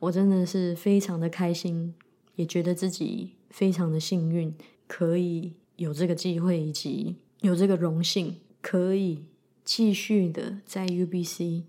[0.00, 1.94] 我真的是非常的开心，
[2.36, 4.54] 也觉得自己非常的幸运，
[4.86, 9.24] 可以有这个机会以及有这个荣幸，可以
[9.64, 11.64] 继续的在 UBC，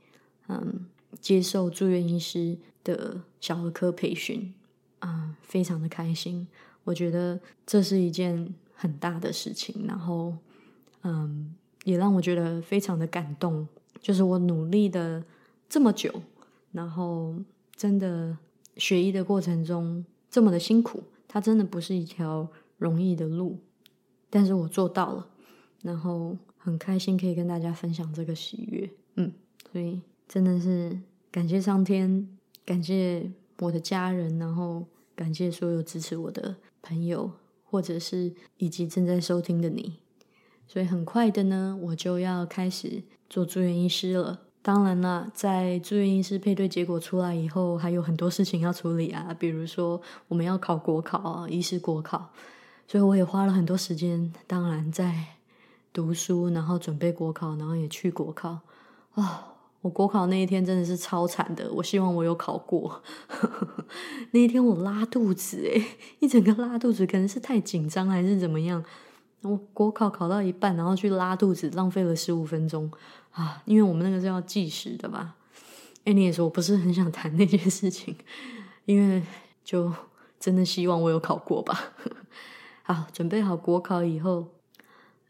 [0.47, 0.85] 嗯，
[1.19, 4.53] 接受住院医师的小儿科培训，
[4.99, 6.47] 啊，非常的开心。
[6.83, 10.37] 我觉得这是一件很大的事情，然后，
[11.01, 13.67] 嗯，也让我觉得非常的感动。
[14.01, 15.23] 就是我努力的
[15.67, 16.21] 这么久，
[16.71, 17.35] 然后
[17.75, 18.37] 真的
[18.77, 23.59] 学医的过程中这么的辛苦，它真的不是一条容易的路，
[24.29, 25.27] 但是我做到了，
[25.81, 29.33] 然后很开心可以跟大家分享这个喜悦，嗯，
[29.69, 30.97] 所以真的是
[31.29, 32.29] 感谢上天，
[32.63, 37.29] 感谢我的家人，然后感谢所有支持我的朋友，
[37.65, 39.97] 或者是以及正在收听的你，
[40.69, 43.03] 所以很快的呢，我就要开始。
[43.29, 52.31] 做住院医师了，当然了，在住院医师配对结果出来以后，还有很多事情要处理啊，比如说我们要考国考啊，医师国考，
[52.87, 55.13] 所以我也花了很多时间，当然在
[55.93, 58.61] 读书，然后准备国考，然后也去国考。
[59.13, 63.03] 啊，我国考那一天真的是超惨的，我希望我有考过。
[64.31, 65.83] 那一天我拉肚子，诶
[66.17, 68.83] 一整个拉肚子，可能是太紧张还是怎么样。
[69.41, 72.91] 我国考考到一半，然后去拉肚子，浪费了十五分钟
[73.31, 73.61] 啊！
[73.65, 75.35] 因为我们那个是要计时的吧？
[76.03, 78.15] 哎，你也说我不是很想谈那件事情，
[78.85, 79.23] 因为
[79.63, 79.91] 就
[80.39, 81.93] 真的希望我有考过吧。
[82.83, 84.47] 好，准备好国考以后，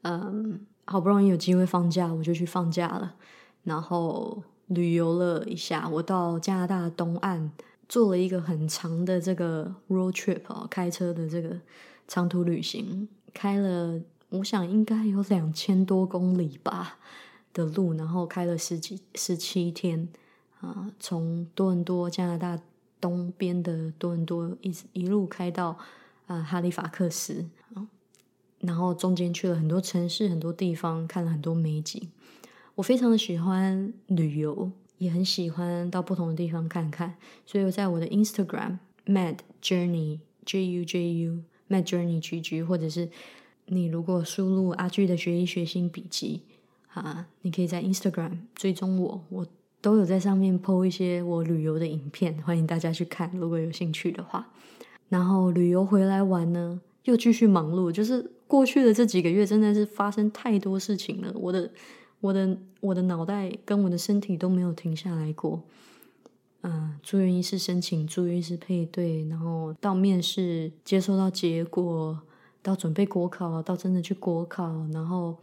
[0.01, 3.15] 嗯，好不容易有机会放假，我就去放假了，
[3.63, 5.87] 然后旅游了一下。
[5.87, 7.51] 我到加拿大东岸
[7.87, 11.59] 做了一个很长的这个 road trip 哦，开车的这个
[12.07, 13.07] 长途旅行。
[13.39, 16.99] 开了，我想应该有两千多公里吧
[17.53, 20.09] 的路，然后开了十几十七天
[20.59, 22.59] 啊，从多伦多加拿大
[22.99, 25.77] 东边的多伦多一一路开到
[26.27, 27.87] 啊哈利法克斯啊，
[28.59, 32.11] 然后中间去了很多城市、很多地方，看了很多美景。
[32.75, 37.15] 我非常的喜欢旅游，也很喜欢到不同的地方看看，
[37.45, 41.43] 所以我在我的 Instagram Mad Journey J U J U。
[41.69, 43.09] Mad Journey GG，或者是
[43.67, 46.41] 你如果输入阿巨的学医学新笔记
[46.93, 49.47] 啊，你可以在 Instagram 追踪我，我
[49.79, 54.51] 都有在上面 PO 一些我旅游的影片，欢迎大家去看，如果有兴趣的话。
[55.07, 61.71] 然后旅游回来玩呢，又继续忙碌，就是过去的这几个月真的是发生太多事情了，我的
[62.19, 65.63] 我的我的脑袋跟我的身体都没有停下来过。
[66.61, 72.19] 嗯，住院医师申请，住院医师配对，然后到面试，接收到结果，
[72.61, 75.37] 到准备国考，到真的去国考，然后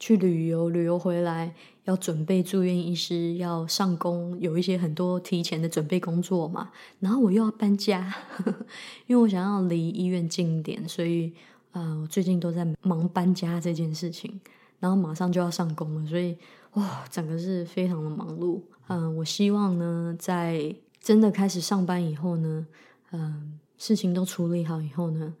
[0.00, 1.54] 去旅游，旅游回来
[1.84, 6.70] 要准备住院医师要上工，有一些很多提前的准备工作嘛。
[6.98, 8.12] 然后我又要搬家，
[9.06, 11.32] 因为我想要离医院近一点，所以
[11.70, 14.40] 啊，我最近都在忙搬家这件事情。
[14.78, 16.36] 然后马上就要上工了，所以
[16.74, 18.60] 哇，整个是非常的忙碌。
[18.88, 22.66] 嗯，我希望呢，在真的开始上班以后呢，
[23.10, 25.34] 嗯，事情都处理好以后呢，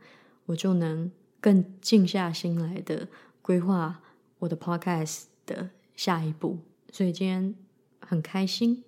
[0.46, 1.10] 我就能
[1.40, 3.08] 更静下心来的
[3.42, 4.00] 规划
[4.38, 6.58] 我的 podcast 的下一步。
[6.90, 7.54] 所以今天
[8.00, 8.82] 很开心，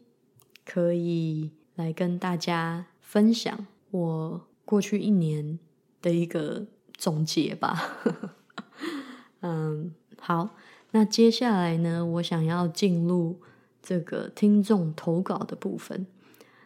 [0.64, 5.58] 可以来跟大家分享我过去一年
[6.00, 7.98] 的一个总结吧。
[9.40, 10.50] 嗯，好，
[10.90, 13.36] 那接下来呢，我想要进入。
[13.80, 16.06] 这个听众投稿的部分，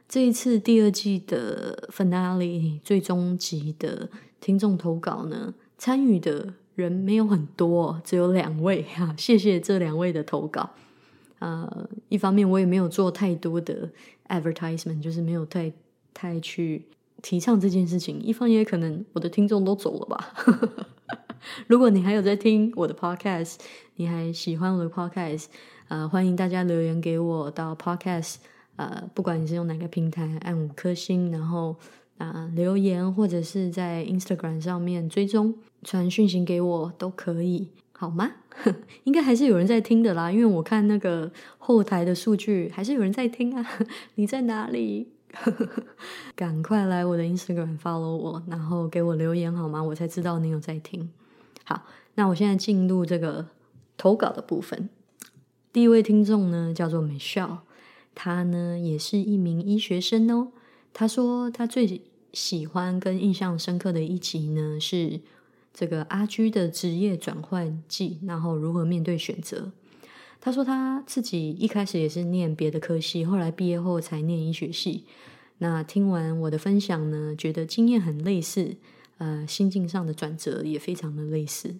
[0.08, 4.08] 这一次第二季的 finale 最终集的
[4.40, 10.70] 听众投稿呢，参与的人没有很多，只有两位哈，谢谢这两位的投稿。
[11.38, 13.88] 呃，一方面我也没有做太多的
[14.26, 15.72] advertisement，就是没有太
[16.12, 16.86] 太去
[17.20, 18.20] 提倡这件事情。
[18.20, 20.34] 一方面可能我的听众都走了吧。
[21.66, 23.56] 如果你还有在听我的 podcast，
[23.96, 25.46] 你还喜欢我的 podcast。
[25.88, 28.36] 呃，欢迎大家留言给我到 Podcast，
[28.76, 31.76] 呃，不管你是用哪个平台，按五颗星，然后
[32.16, 38.30] 啊留言，或者是在 Instagram 上面追踪传讯息给我都可以，好吗？
[39.04, 43.66] 应该还是有人在听的啦，因为我看那个后台的数据，还是有人在听啊。
[44.16, 45.08] 你在哪里？
[46.34, 49.82] 赶快来我的 Instagram follow 我，然后给我留言好吗？
[49.82, 51.10] 我才知道你有在听。
[51.64, 53.48] 好，那我现在进入这个
[53.96, 54.88] 投稿的部分。
[55.72, 57.58] 第一位听众呢，叫做 Michelle，
[58.14, 60.52] 他呢也是一名医学生哦。
[60.92, 62.02] 他说他最
[62.32, 65.20] 喜欢跟印象深刻的一集呢，是
[65.72, 69.72] 这个阿居的职业转换记，然后如何面对选择。
[70.40, 75.04] 他说他自己一开始也是念别的科系，后来毕业后才念医学系，
[75.58, 78.76] 那听完我的分享呢，觉得经验很类似，
[79.22, 81.76] 呃，心境上的转折也非常的类似。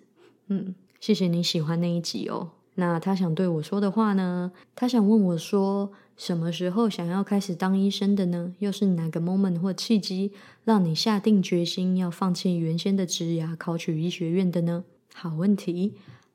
[0.47, 2.53] 嗯，谢谢你喜欢那一集哦。
[2.77, 4.53] 那他想对我说的话呢？
[4.77, 8.55] 他想问我说，什么时候想要开始当医生的呢？
[8.61, 10.31] 又是哪个 moment 或契机，
[10.63, 14.85] 让你下定决心要放弃原先的职涯，考取医学院的呢？
[15.13, 15.95] 好问题。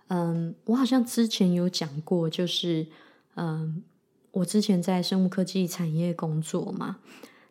[0.09, 2.85] 嗯，我好像之前有讲过，就是
[3.35, 3.81] 嗯，
[4.31, 6.97] 我之前在生物科技产业工作嘛。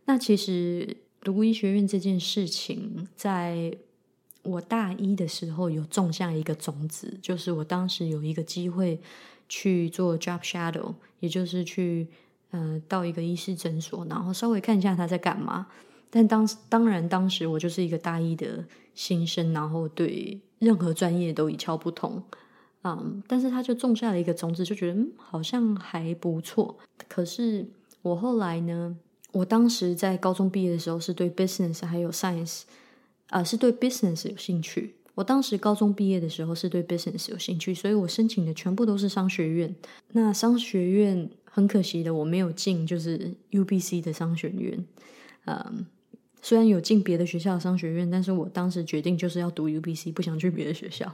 [0.05, 0.97] 那其实
[1.27, 3.77] 读医学院这件事情，在
[4.45, 9.01] 我大一的时候有种下一个种子，就是我当时有一个机会
[9.49, 12.07] 去做 job shadow，也就是去
[12.53, 15.67] 呃到一个医师诊所，然后稍微看一下他在干嘛。
[16.11, 18.65] 但当当然当时我就是一个大一的
[18.95, 22.23] 新生，然后对任何专业都一窍不通，
[22.85, 26.79] 嗯，但是他就种下了一个种子，就觉得嗯好像还不错。
[27.09, 27.67] 可是
[28.03, 28.97] 我后来呢，
[29.37, 32.63] 我当时在高中毕业的时候是对 business 还有 science。
[33.29, 34.95] 啊，是对 business 有兴趣。
[35.17, 39.75] 我当时高中毕业的时候是对 business 有兴趣，所以我申请的全部都是商学院。
[40.13, 44.85] 那商学院很可惜的，我没有进，就是 UBC 的商学院。
[45.47, 45.85] 嗯，
[46.41, 51.13] 虽然有进别的学校商学院，但是我当时决定就是要读 UBC，不想去别的学校。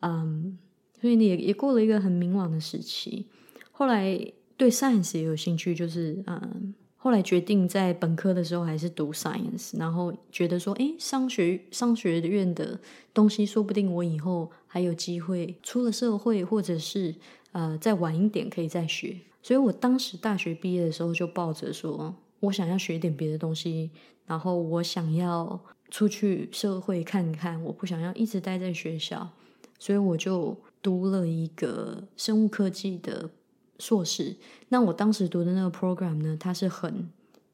[0.00, 0.58] 嗯，
[1.00, 3.26] 所以你也也过了一个很迷惘的时期。
[3.70, 4.18] 后来
[4.56, 6.74] 对 science 也有兴趣，就是嗯。
[7.06, 12.80] 后来决定在本科的时候还是读 science，然后觉得说，哎，商学商学院的
[13.14, 17.14] 东西，说不定我以后还有机会出了社会，或者是
[17.52, 19.16] 呃再晚一点可以再学。
[19.40, 23.92] 所以我当时大学毕业的时候就抱着说，我想要学点别的东西，
[24.26, 29.30] 然后我想要出去社会看看，我不想要一直待在学校，
[29.78, 33.30] 所以我就读了一个生物科技的。
[33.78, 34.36] 硕士，
[34.68, 37.08] 那我当时读的那个 program 呢，它是很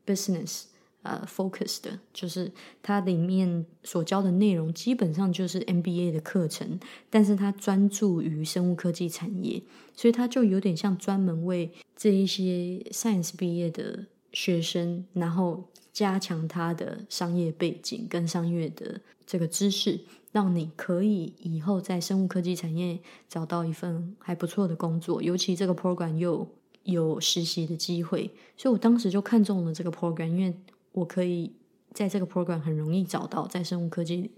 [0.07, 0.64] business
[1.03, 2.53] 呃 focus 的，就是
[2.83, 6.79] 它里面所教的内容基本上就是 MBA 的课程，
[7.11, 9.62] 但是它专注于生物科技产业，
[9.97, 20.01] 所以它就有点像专门为这一些 science 毕业的学生，然后加强他的商业背景跟商业的这个知识。
[20.33, 26.49] 让你可以以后在生物科技产业找到一份还不错的工作，尤其这个 program 又
[26.85, 30.57] 有实习的机会，所以我当时就看中了这个 program，因为
[30.93, 31.53] 我可以
[31.93, 34.30] 在这个 program 很容易找到在生物科技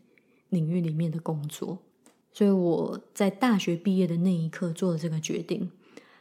[0.49, 1.79] 领域里面的工作，
[2.33, 5.71] 所以我在大学毕业的那一刻做了这个决定。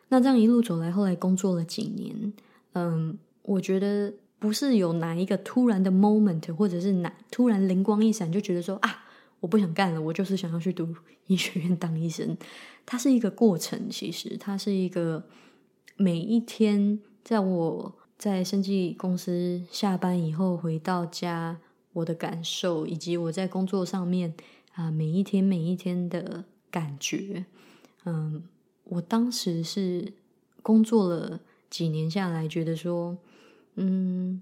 [0.09, 2.34] 那这样一路走来，后来工作了几年，
[2.74, 8.99] 嗯，我觉得不是有哪一个突然的 moment，或者是哪突然灵光一闪，就觉得说啊。
[9.43, 10.95] 我不想干了，我就是想要去读
[11.27, 12.37] 医学院当医生。
[12.85, 15.27] 它是一个过程，其实它是一个
[15.97, 21.59] 每一天，在我在生技公司下班以后回到家，
[21.91, 24.33] 我的感受，以及我在工作上面
[24.75, 27.45] 啊，每一天每一天的感觉。
[28.05, 28.43] 嗯，
[28.85, 30.13] 我当时是
[30.61, 33.17] 工作了几年下来，觉得说，
[33.75, 34.41] 嗯，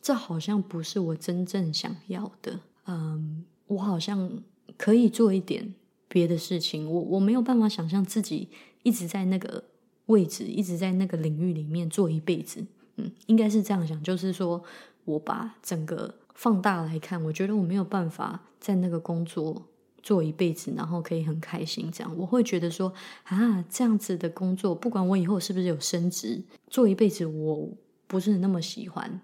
[0.00, 2.58] 这好像不是我真正想要的。
[2.86, 3.44] 嗯。
[3.74, 4.42] 我好像
[4.76, 5.74] 可以做一点
[6.08, 8.48] 别的事情，我我没有办法想象自己
[8.82, 9.64] 一直在那个
[10.06, 12.64] 位置，一直在那个领域里面做一辈子。
[12.96, 14.62] 嗯，应该是这样想，就是说
[15.04, 19.62] 我把整个放大来看，我觉得我没有办法在那个工作
[20.02, 21.90] 做一辈子，然后可以很开心。
[21.90, 22.92] 这样我会觉得说
[23.24, 27.70] 啊，这样子的工作，不管我以后是不是有升职，做一辈子我
[28.06, 29.22] 不是那么喜欢，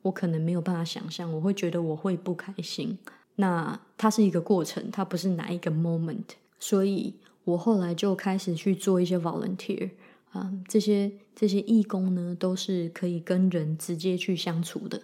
[0.00, 2.96] 我可能没有办法想象，我会觉得我会不开心。
[3.36, 6.24] 那它是一个过程，它不是哪一个 moment，
[6.58, 7.14] 所以
[7.44, 9.90] 我后来就开始去做一些 volunteer
[10.30, 15.02] 啊，这些这些义工呢，都是可以跟人直接去相处的。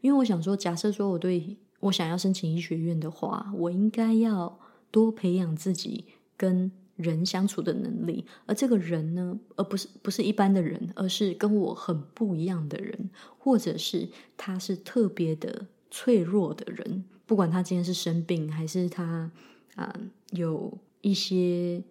[0.00, 4.58] 因为我想说，假设说我对我想要申请医学院的话，我应该要
[4.90, 6.04] 多培养自己
[6.36, 17.04] 跟人相处的能力，而这个人呢，而不是不是一般的人，而是跟我很不一样的人，或者是他是特别的脆弱的人。
[17.32, 19.30] 不管他今天是生病，还是他
[19.74, 19.98] 啊
[20.32, 20.70] 有
[21.00, 21.82] 一些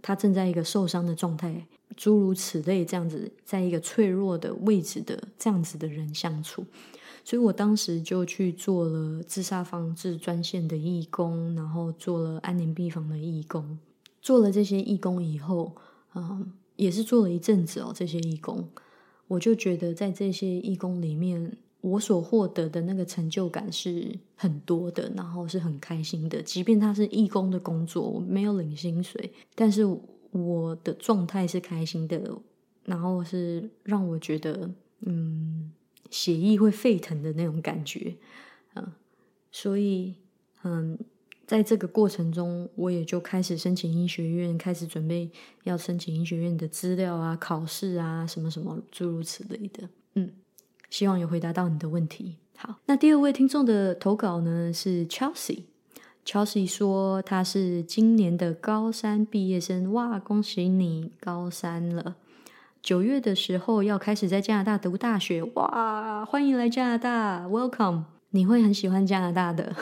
[0.00, 1.66] 他正在一个受伤的状态，
[1.96, 6.64] 诸如此类，这样子在一个脆弱的位置的这样子的人相处，
[7.24, 13.76] 所以我当时就去做了自杀防治专线的义工，然后做了安宁病房的义工，
[14.22, 15.74] 做了这些义工以后，
[16.14, 17.92] 嗯，也是做了一阵子哦。
[17.92, 18.68] 这些义工，
[19.26, 21.56] 我就觉得在这些义工里面。
[21.84, 26.40] 我所获得的那个成就感是很多的，然后是很开心的。
[26.40, 29.84] 即便他是义工的工作，我没有领薪水，但是
[30.30, 32.18] 我的状态是开心的，
[32.86, 34.70] 然后是让我觉得，
[35.00, 35.70] 嗯，
[36.08, 38.16] 血液会沸腾的那种感觉，
[38.76, 38.92] 嗯，
[39.52, 40.14] 所以
[40.62, 40.98] 嗯，
[41.46, 45.30] 在这个过程中，我也就开始申请医学院，开始准备
[45.64, 49.86] 要申请医学院的资料啊、考试啊，什么什么诸如此类的。
[50.14, 50.32] 嗯，
[50.94, 52.36] 希望有回答到你的问题。
[52.56, 62.14] 好，那第二位听众的投稿呢是 Chelsea，Chelsea 说他是今年的高三毕业生，哇，恭喜你高三了。
[62.80, 66.24] 九月的时候要开始在加拿大读大学，哇！
[66.24, 68.04] 欢迎来加拿大，Welcome！
[68.30, 69.74] 你会很喜欢加拿大的。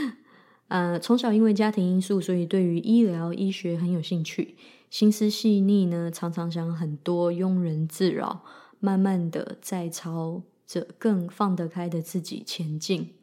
[0.68, 4.54] 呃，从小因为家庭因素，所以对于医疗医学很有兴趣，
[4.90, 8.42] 心思细腻呢，常常想很多，庸人自扰，
[8.80, 13.14] 慢慢的在朝着更放得开的自己前进。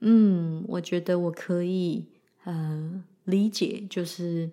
[0.00, 2.06] 嗯，我觉得我可以
[2.44, 4.50] 呃理解，就是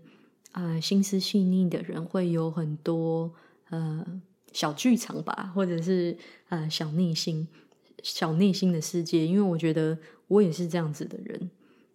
[0.51, 3.31] 啊，心思细腻的人会有很多。
[3.69, 4.05] 呃，
[4.51, 6.17] 小剧场吧，或者是
[6.49, 7.47] 呃小内心、
[8.03, 9.97] 小内心的世界，因为我觉得
[10.27, 11.49] 我也是这样子的人。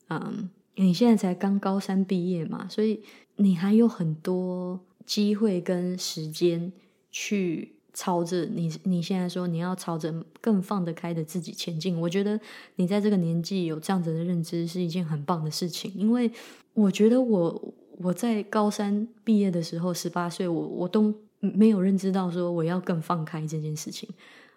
[0.08, 3.02] 嗯，你现在才刚高三毕业嘛，所以
[3.36, 6.72] 你还有很多机会跟时间
[7.10, 12.00] 去朝着你你现在说你要朝着更放得开的自己前进。
[12.00, 12.38] 我觉得
[12.76, 16.30] 你在这个年纪有这样子的认知是一件很棒的事情，因为
[16.74, 21.12] 我觉得我我在高三毕业的时候，十八岁，我我都。
[21.38, 24.08] 没有认知到说我要更放开这件事情，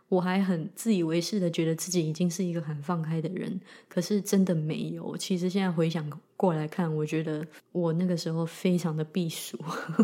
[0.07, 3.59] 我还很自以为是的觉得自己已经是一个很放开的人，
[3.89, 5.15] 可是真的没有。
[5.17, 9.59] 其实现在回想过来看，我觉得我那个时候非常的避暑，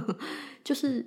[0.63, 1.03] 就是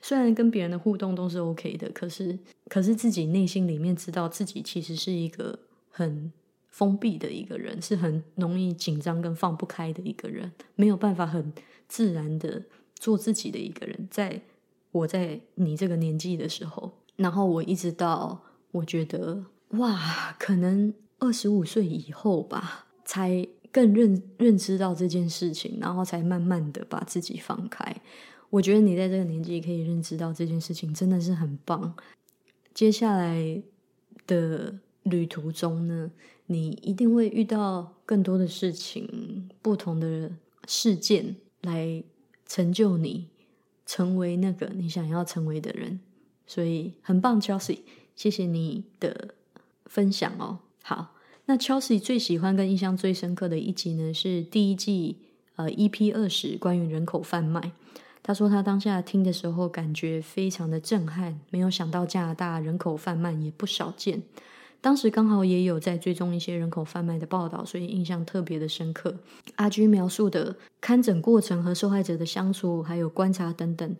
[0.00, 2.38] 虽然跟别人的互动都是 OK 的，可是
[2.68, 5.58] 可是自己内心里面知道自己其实是一个
[5.90, 6.32] 很
[6.68, 11.52] 封闭的一个人，是很容易紧张跟放不开的一个人，没有办法很
[11.88, 12.62] 自然的
[12.94, 14.42] 做自己的一个人，在。
[14.92, 18.42] 我在你这个年纪的时候，然后我一直到
[18.72, 28.02] 我觉得哇，可能二十五岁以后吧，才更认认知到这件事情，然后才慢慢的把自己放开。
[28.50, 31.94] 我觉得你在这个年纪可以认知到这件事情，真的是很棒。
[32.74, 33.62] 接下来
[34.26, 36.10] 的旅途中呢，
[36.46, 40.30] 你一定会遇到更多的事情，不同的
[40.66, 42.04] 事件来
[42.46, 43.28] 成就你。
[43.86, 45.98] 成为那个你想要成为的人，
[46.46, 47.78] 所以很棒，Chelsea，
[48.14, 49.34] 谢谢你的
[49.86, 50.60] 分享哦。
[50.84, 55.16] 好，那 Chelsea 最喜欢跟印象最深刻的一集呢，是第一季
[55.56, 57.72] 呃 EP 二十关于人口贩卖。
[58.22, 64.22] 他说他当下听的时候感觉非常的震撼，没有想到加拿大人口贩卖也不少见。
[64.82, 69.14] 当时刚好也有在追踪一些人口贩卖的报道，所以印象特别的深刻。
[69.56, 73.96] 阿居描述的看诊过程和受害者的相处，还有观察等等，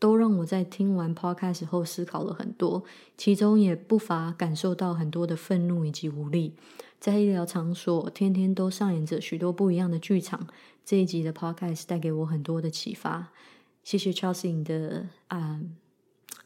[0.00, 2.82] 都让我在听完 podcast 后思考了很多，
[3.16, 6.54] 其中也不乏感受到很多的愤怒以及无力。
[6.98, 10.48] 在医疗场所，天天都上演着许多不一样的剧场。
[10.84, 13.28] 这一集的 podcast 带给我很多的启发。
[13.84, 15.60] 谢谢 Charles 你的啊，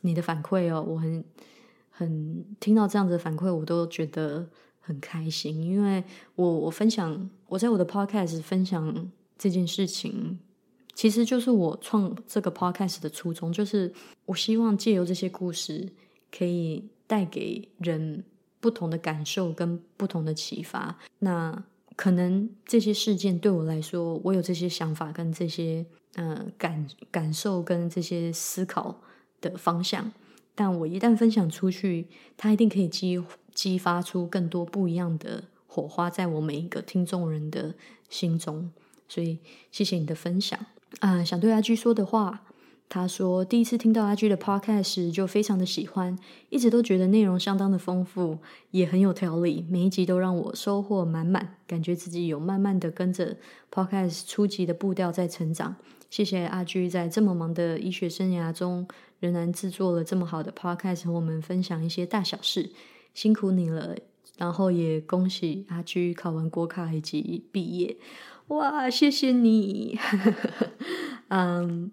[0.03, 1.25] 你的反馈哦，我很。
[1.91, 4.49] 很听到这样子的反馈，我都觉得
[4.81, 6.05] 很开心，因为
[6.37, 10.39] 我我分享我在我的 podcast 分享这件事情，
[10.95, 13.93] 其实就是我创这个 podcast 的初衷，就是
[14.27, 15.93] 我希望借由这些故事，
[16.31, 18.23] 可以带给人
[18.61, 20.97] 不同的感受跟不同的启发。
[21.19, 21.65] 那
[21.99, 25.85] 可能这些事件对我来说，我有这些想法跟这些
[26.15, 29.01] 呃感感受跟这些思考
[29.41, 30.13] 的方向。
[30.55, 33.21] 但我一旦分享出去，它一定可以激
[33.53, 37.75] 激发出更多不一样的火花，在我每一个听众人的
[38.09, 38.71] 心中。
[39.09, 39.41] 所以，
[39.73, 40.57] 谢谢你的分享
[41.01, 41.25] 啊！
[41.25, 42.45] 想对阿居说的话，
[42.89, 46.19] 他说第一次听到阿居的 podcast 时就非常的喜欢，
[46.49, 48.39] 一直都觉得内容相当的丰富，
[48.71, 53.37] 也很有条理，每一集都让我收获满满，感觉自己有慢慢的跟着
[53.71, 55.77] podcast 初级的步调在成长。
[56.09, 58.89] 谢谢阿居在这么忙的医学生涯中。
[59.21, 62.71] 仍然制作了这么好的 podcast 和我们分享一些大小事，
[63.15, 63.97] 辛苦你了。
[64.37, 67.97] 然后也恭喜阿居考完国考以及毕业，
[68.47, 69.99] 哇，谢谢你，
[71.27, 71.91] 嗯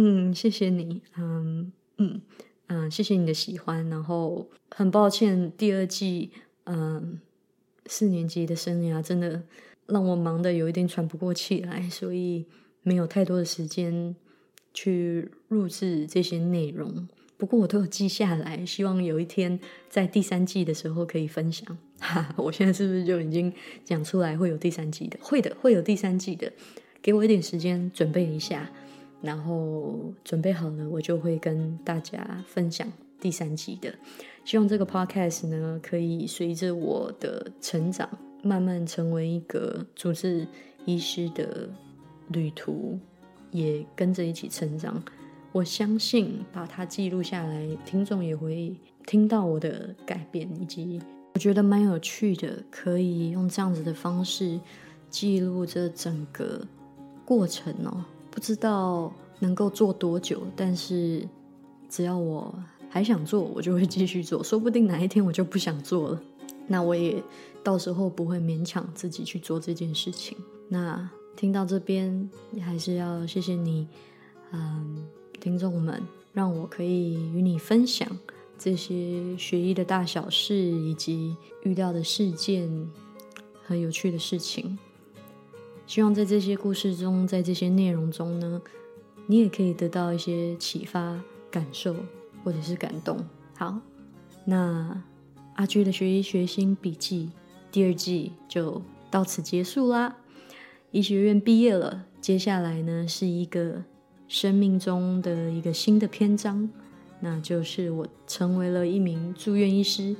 [0.00, 2.22] 嗯，谢谢你，嗯嗯
[2.68, 3.86] 嗯，谢谢你的喜欢。
[3.90, 6.30] 然后很抱歉，第二季
[6.64, 7.20] 嗯
[7.86, 9.42] 四年级的生涯真的
[9.86, 12.46] 让我忙的有一点喘不过气来，所以
[12.82, 14.14] 没有太多的时间。
[14.74, 21.76] 去录制这些内容，不过我都有记下来，希望有一天在第三季的时候可以分享。
[21.98, 23.52] 哈，我现在是不是就已经
[23.84, 25.18] 讲出来会有第三季的？
[25.20, 26.52] 会的，会有第三季的。
[27.02, 28.70] 给我一点时间准备一下，
[29.20, 32.86] 然后准备好了，我就会跟大家分享
[33.20, 33.92] 第三集的。
[34.44, 38.08] 希望这个 podcast 呢，可以随着我的成长，
[38.42, 40.46] 慢慢成为一个主治
[40.84, 41.68] 医师的
[42.28, 42.98] 旅途，
[43.50, 45.02] 也跟着一起成长。
[45.50, 51.00] 我相信把它记录下来，听众也会听到我的改变，以及
[51.34, 54.60] 我觉得蛮有趣的，可以用这样子的方式
[55.10, 56.60] 记录这整个
[57.24, 58.04] 过程哦。
[58.38, 61.28] 不知道能够做多久，但是
[61.88, 62.54] 只要我。
[62.88, 64.42] 还想做，我就会继续做。
[64.42, 66.22] 说不定哪一天我就不想做了，
[66.68, 67.22] 那我也
[67.62, 70.38] 到时候不会勉强自己去做这件事情。
[70.68, 72.30] 那听到这边，
[72.60, 73.86] 还是要谢谢你，
[74.52, 75.04] 嗯，
[75.38, 76.00] 听众们，
[76.32, 78.08] 让我可以与你分享
[78.56, 82.70] 这些学医的大小事，以及遇到的事件
[83.66, 84.78] 和有趣的事情。
[85.88, 88.62] 希望在这些故事中，在这些内容中呢，
[89.26, 91.20] 你也可以得到一些启发、
[91.50, 91.96] 感受。
[92.44, 93.18] 或者是感动。
[93.56, 93.78] 好，
[94.44, 95.02] 那
[95.56, 97.30] 阿居的学医学心笔记
[97.70, 98.80] 第二季就
[99.10, 100.16] 到此结束啦。
[100.92, 103.82] 医学院毕业了，接下来呢是一个
[104.28, 106.70] 生命中的一个新的篇章，
[107.20, 110.14] 那就是我成为了一名住院医师。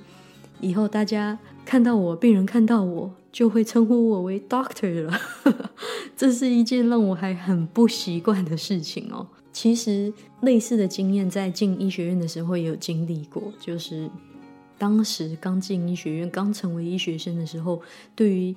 [0.60, 5.18] 以后大家看到我，病人看到我，就会称呼我为 Doctor 了。
[6.18, 9.24] 这是一件让我还很不习惯的事情哦。
[9.52, 14.10] 其实类似的经验在进医学院的时候也有经历过，就是
[14.76, 17.80] 当时刚进医学院、刚成为医学生的时候，
[18.16, 18.52] 对于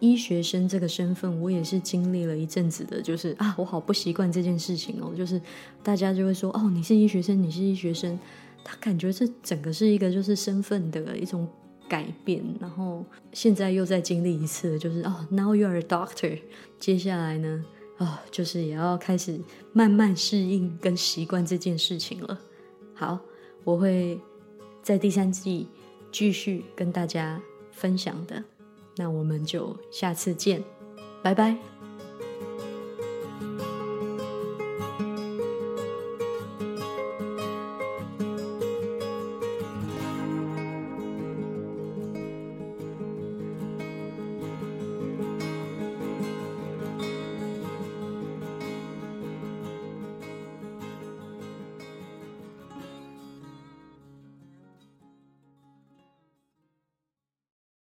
[0.00, 5.12] 医学生这个身份，我也是经历了一阵子的，就是啊，我好不习惯这件事情哦。
[5.14, 5.38] 就是
[5.82, 8.18] 大家就会说，哦，你是医学生，你是医学生，
[8.64, 11.46] 他感觉这整个是一个就是身份的一种
[11.88, 12.42] 改变。
[12.60, 16.38] 然后现在又再经历一次，就是哦，now you are a doctor，
[16.78, 17.64] 接下来呢？
[17.98, 19.40] 啊，就是也要开始
[19.72, 22.40] 慢慢适应跟习惯这件事情了。
[22.92, 23.18] 好，
[23.62, 24.20] 我会
[24.82, 25.68] 在第三季
[26.10, 28.42] 继续跟大家分享的。
[28.96, 30.62] 那我们就下次见，
[31.22, 31.73] 拜拜。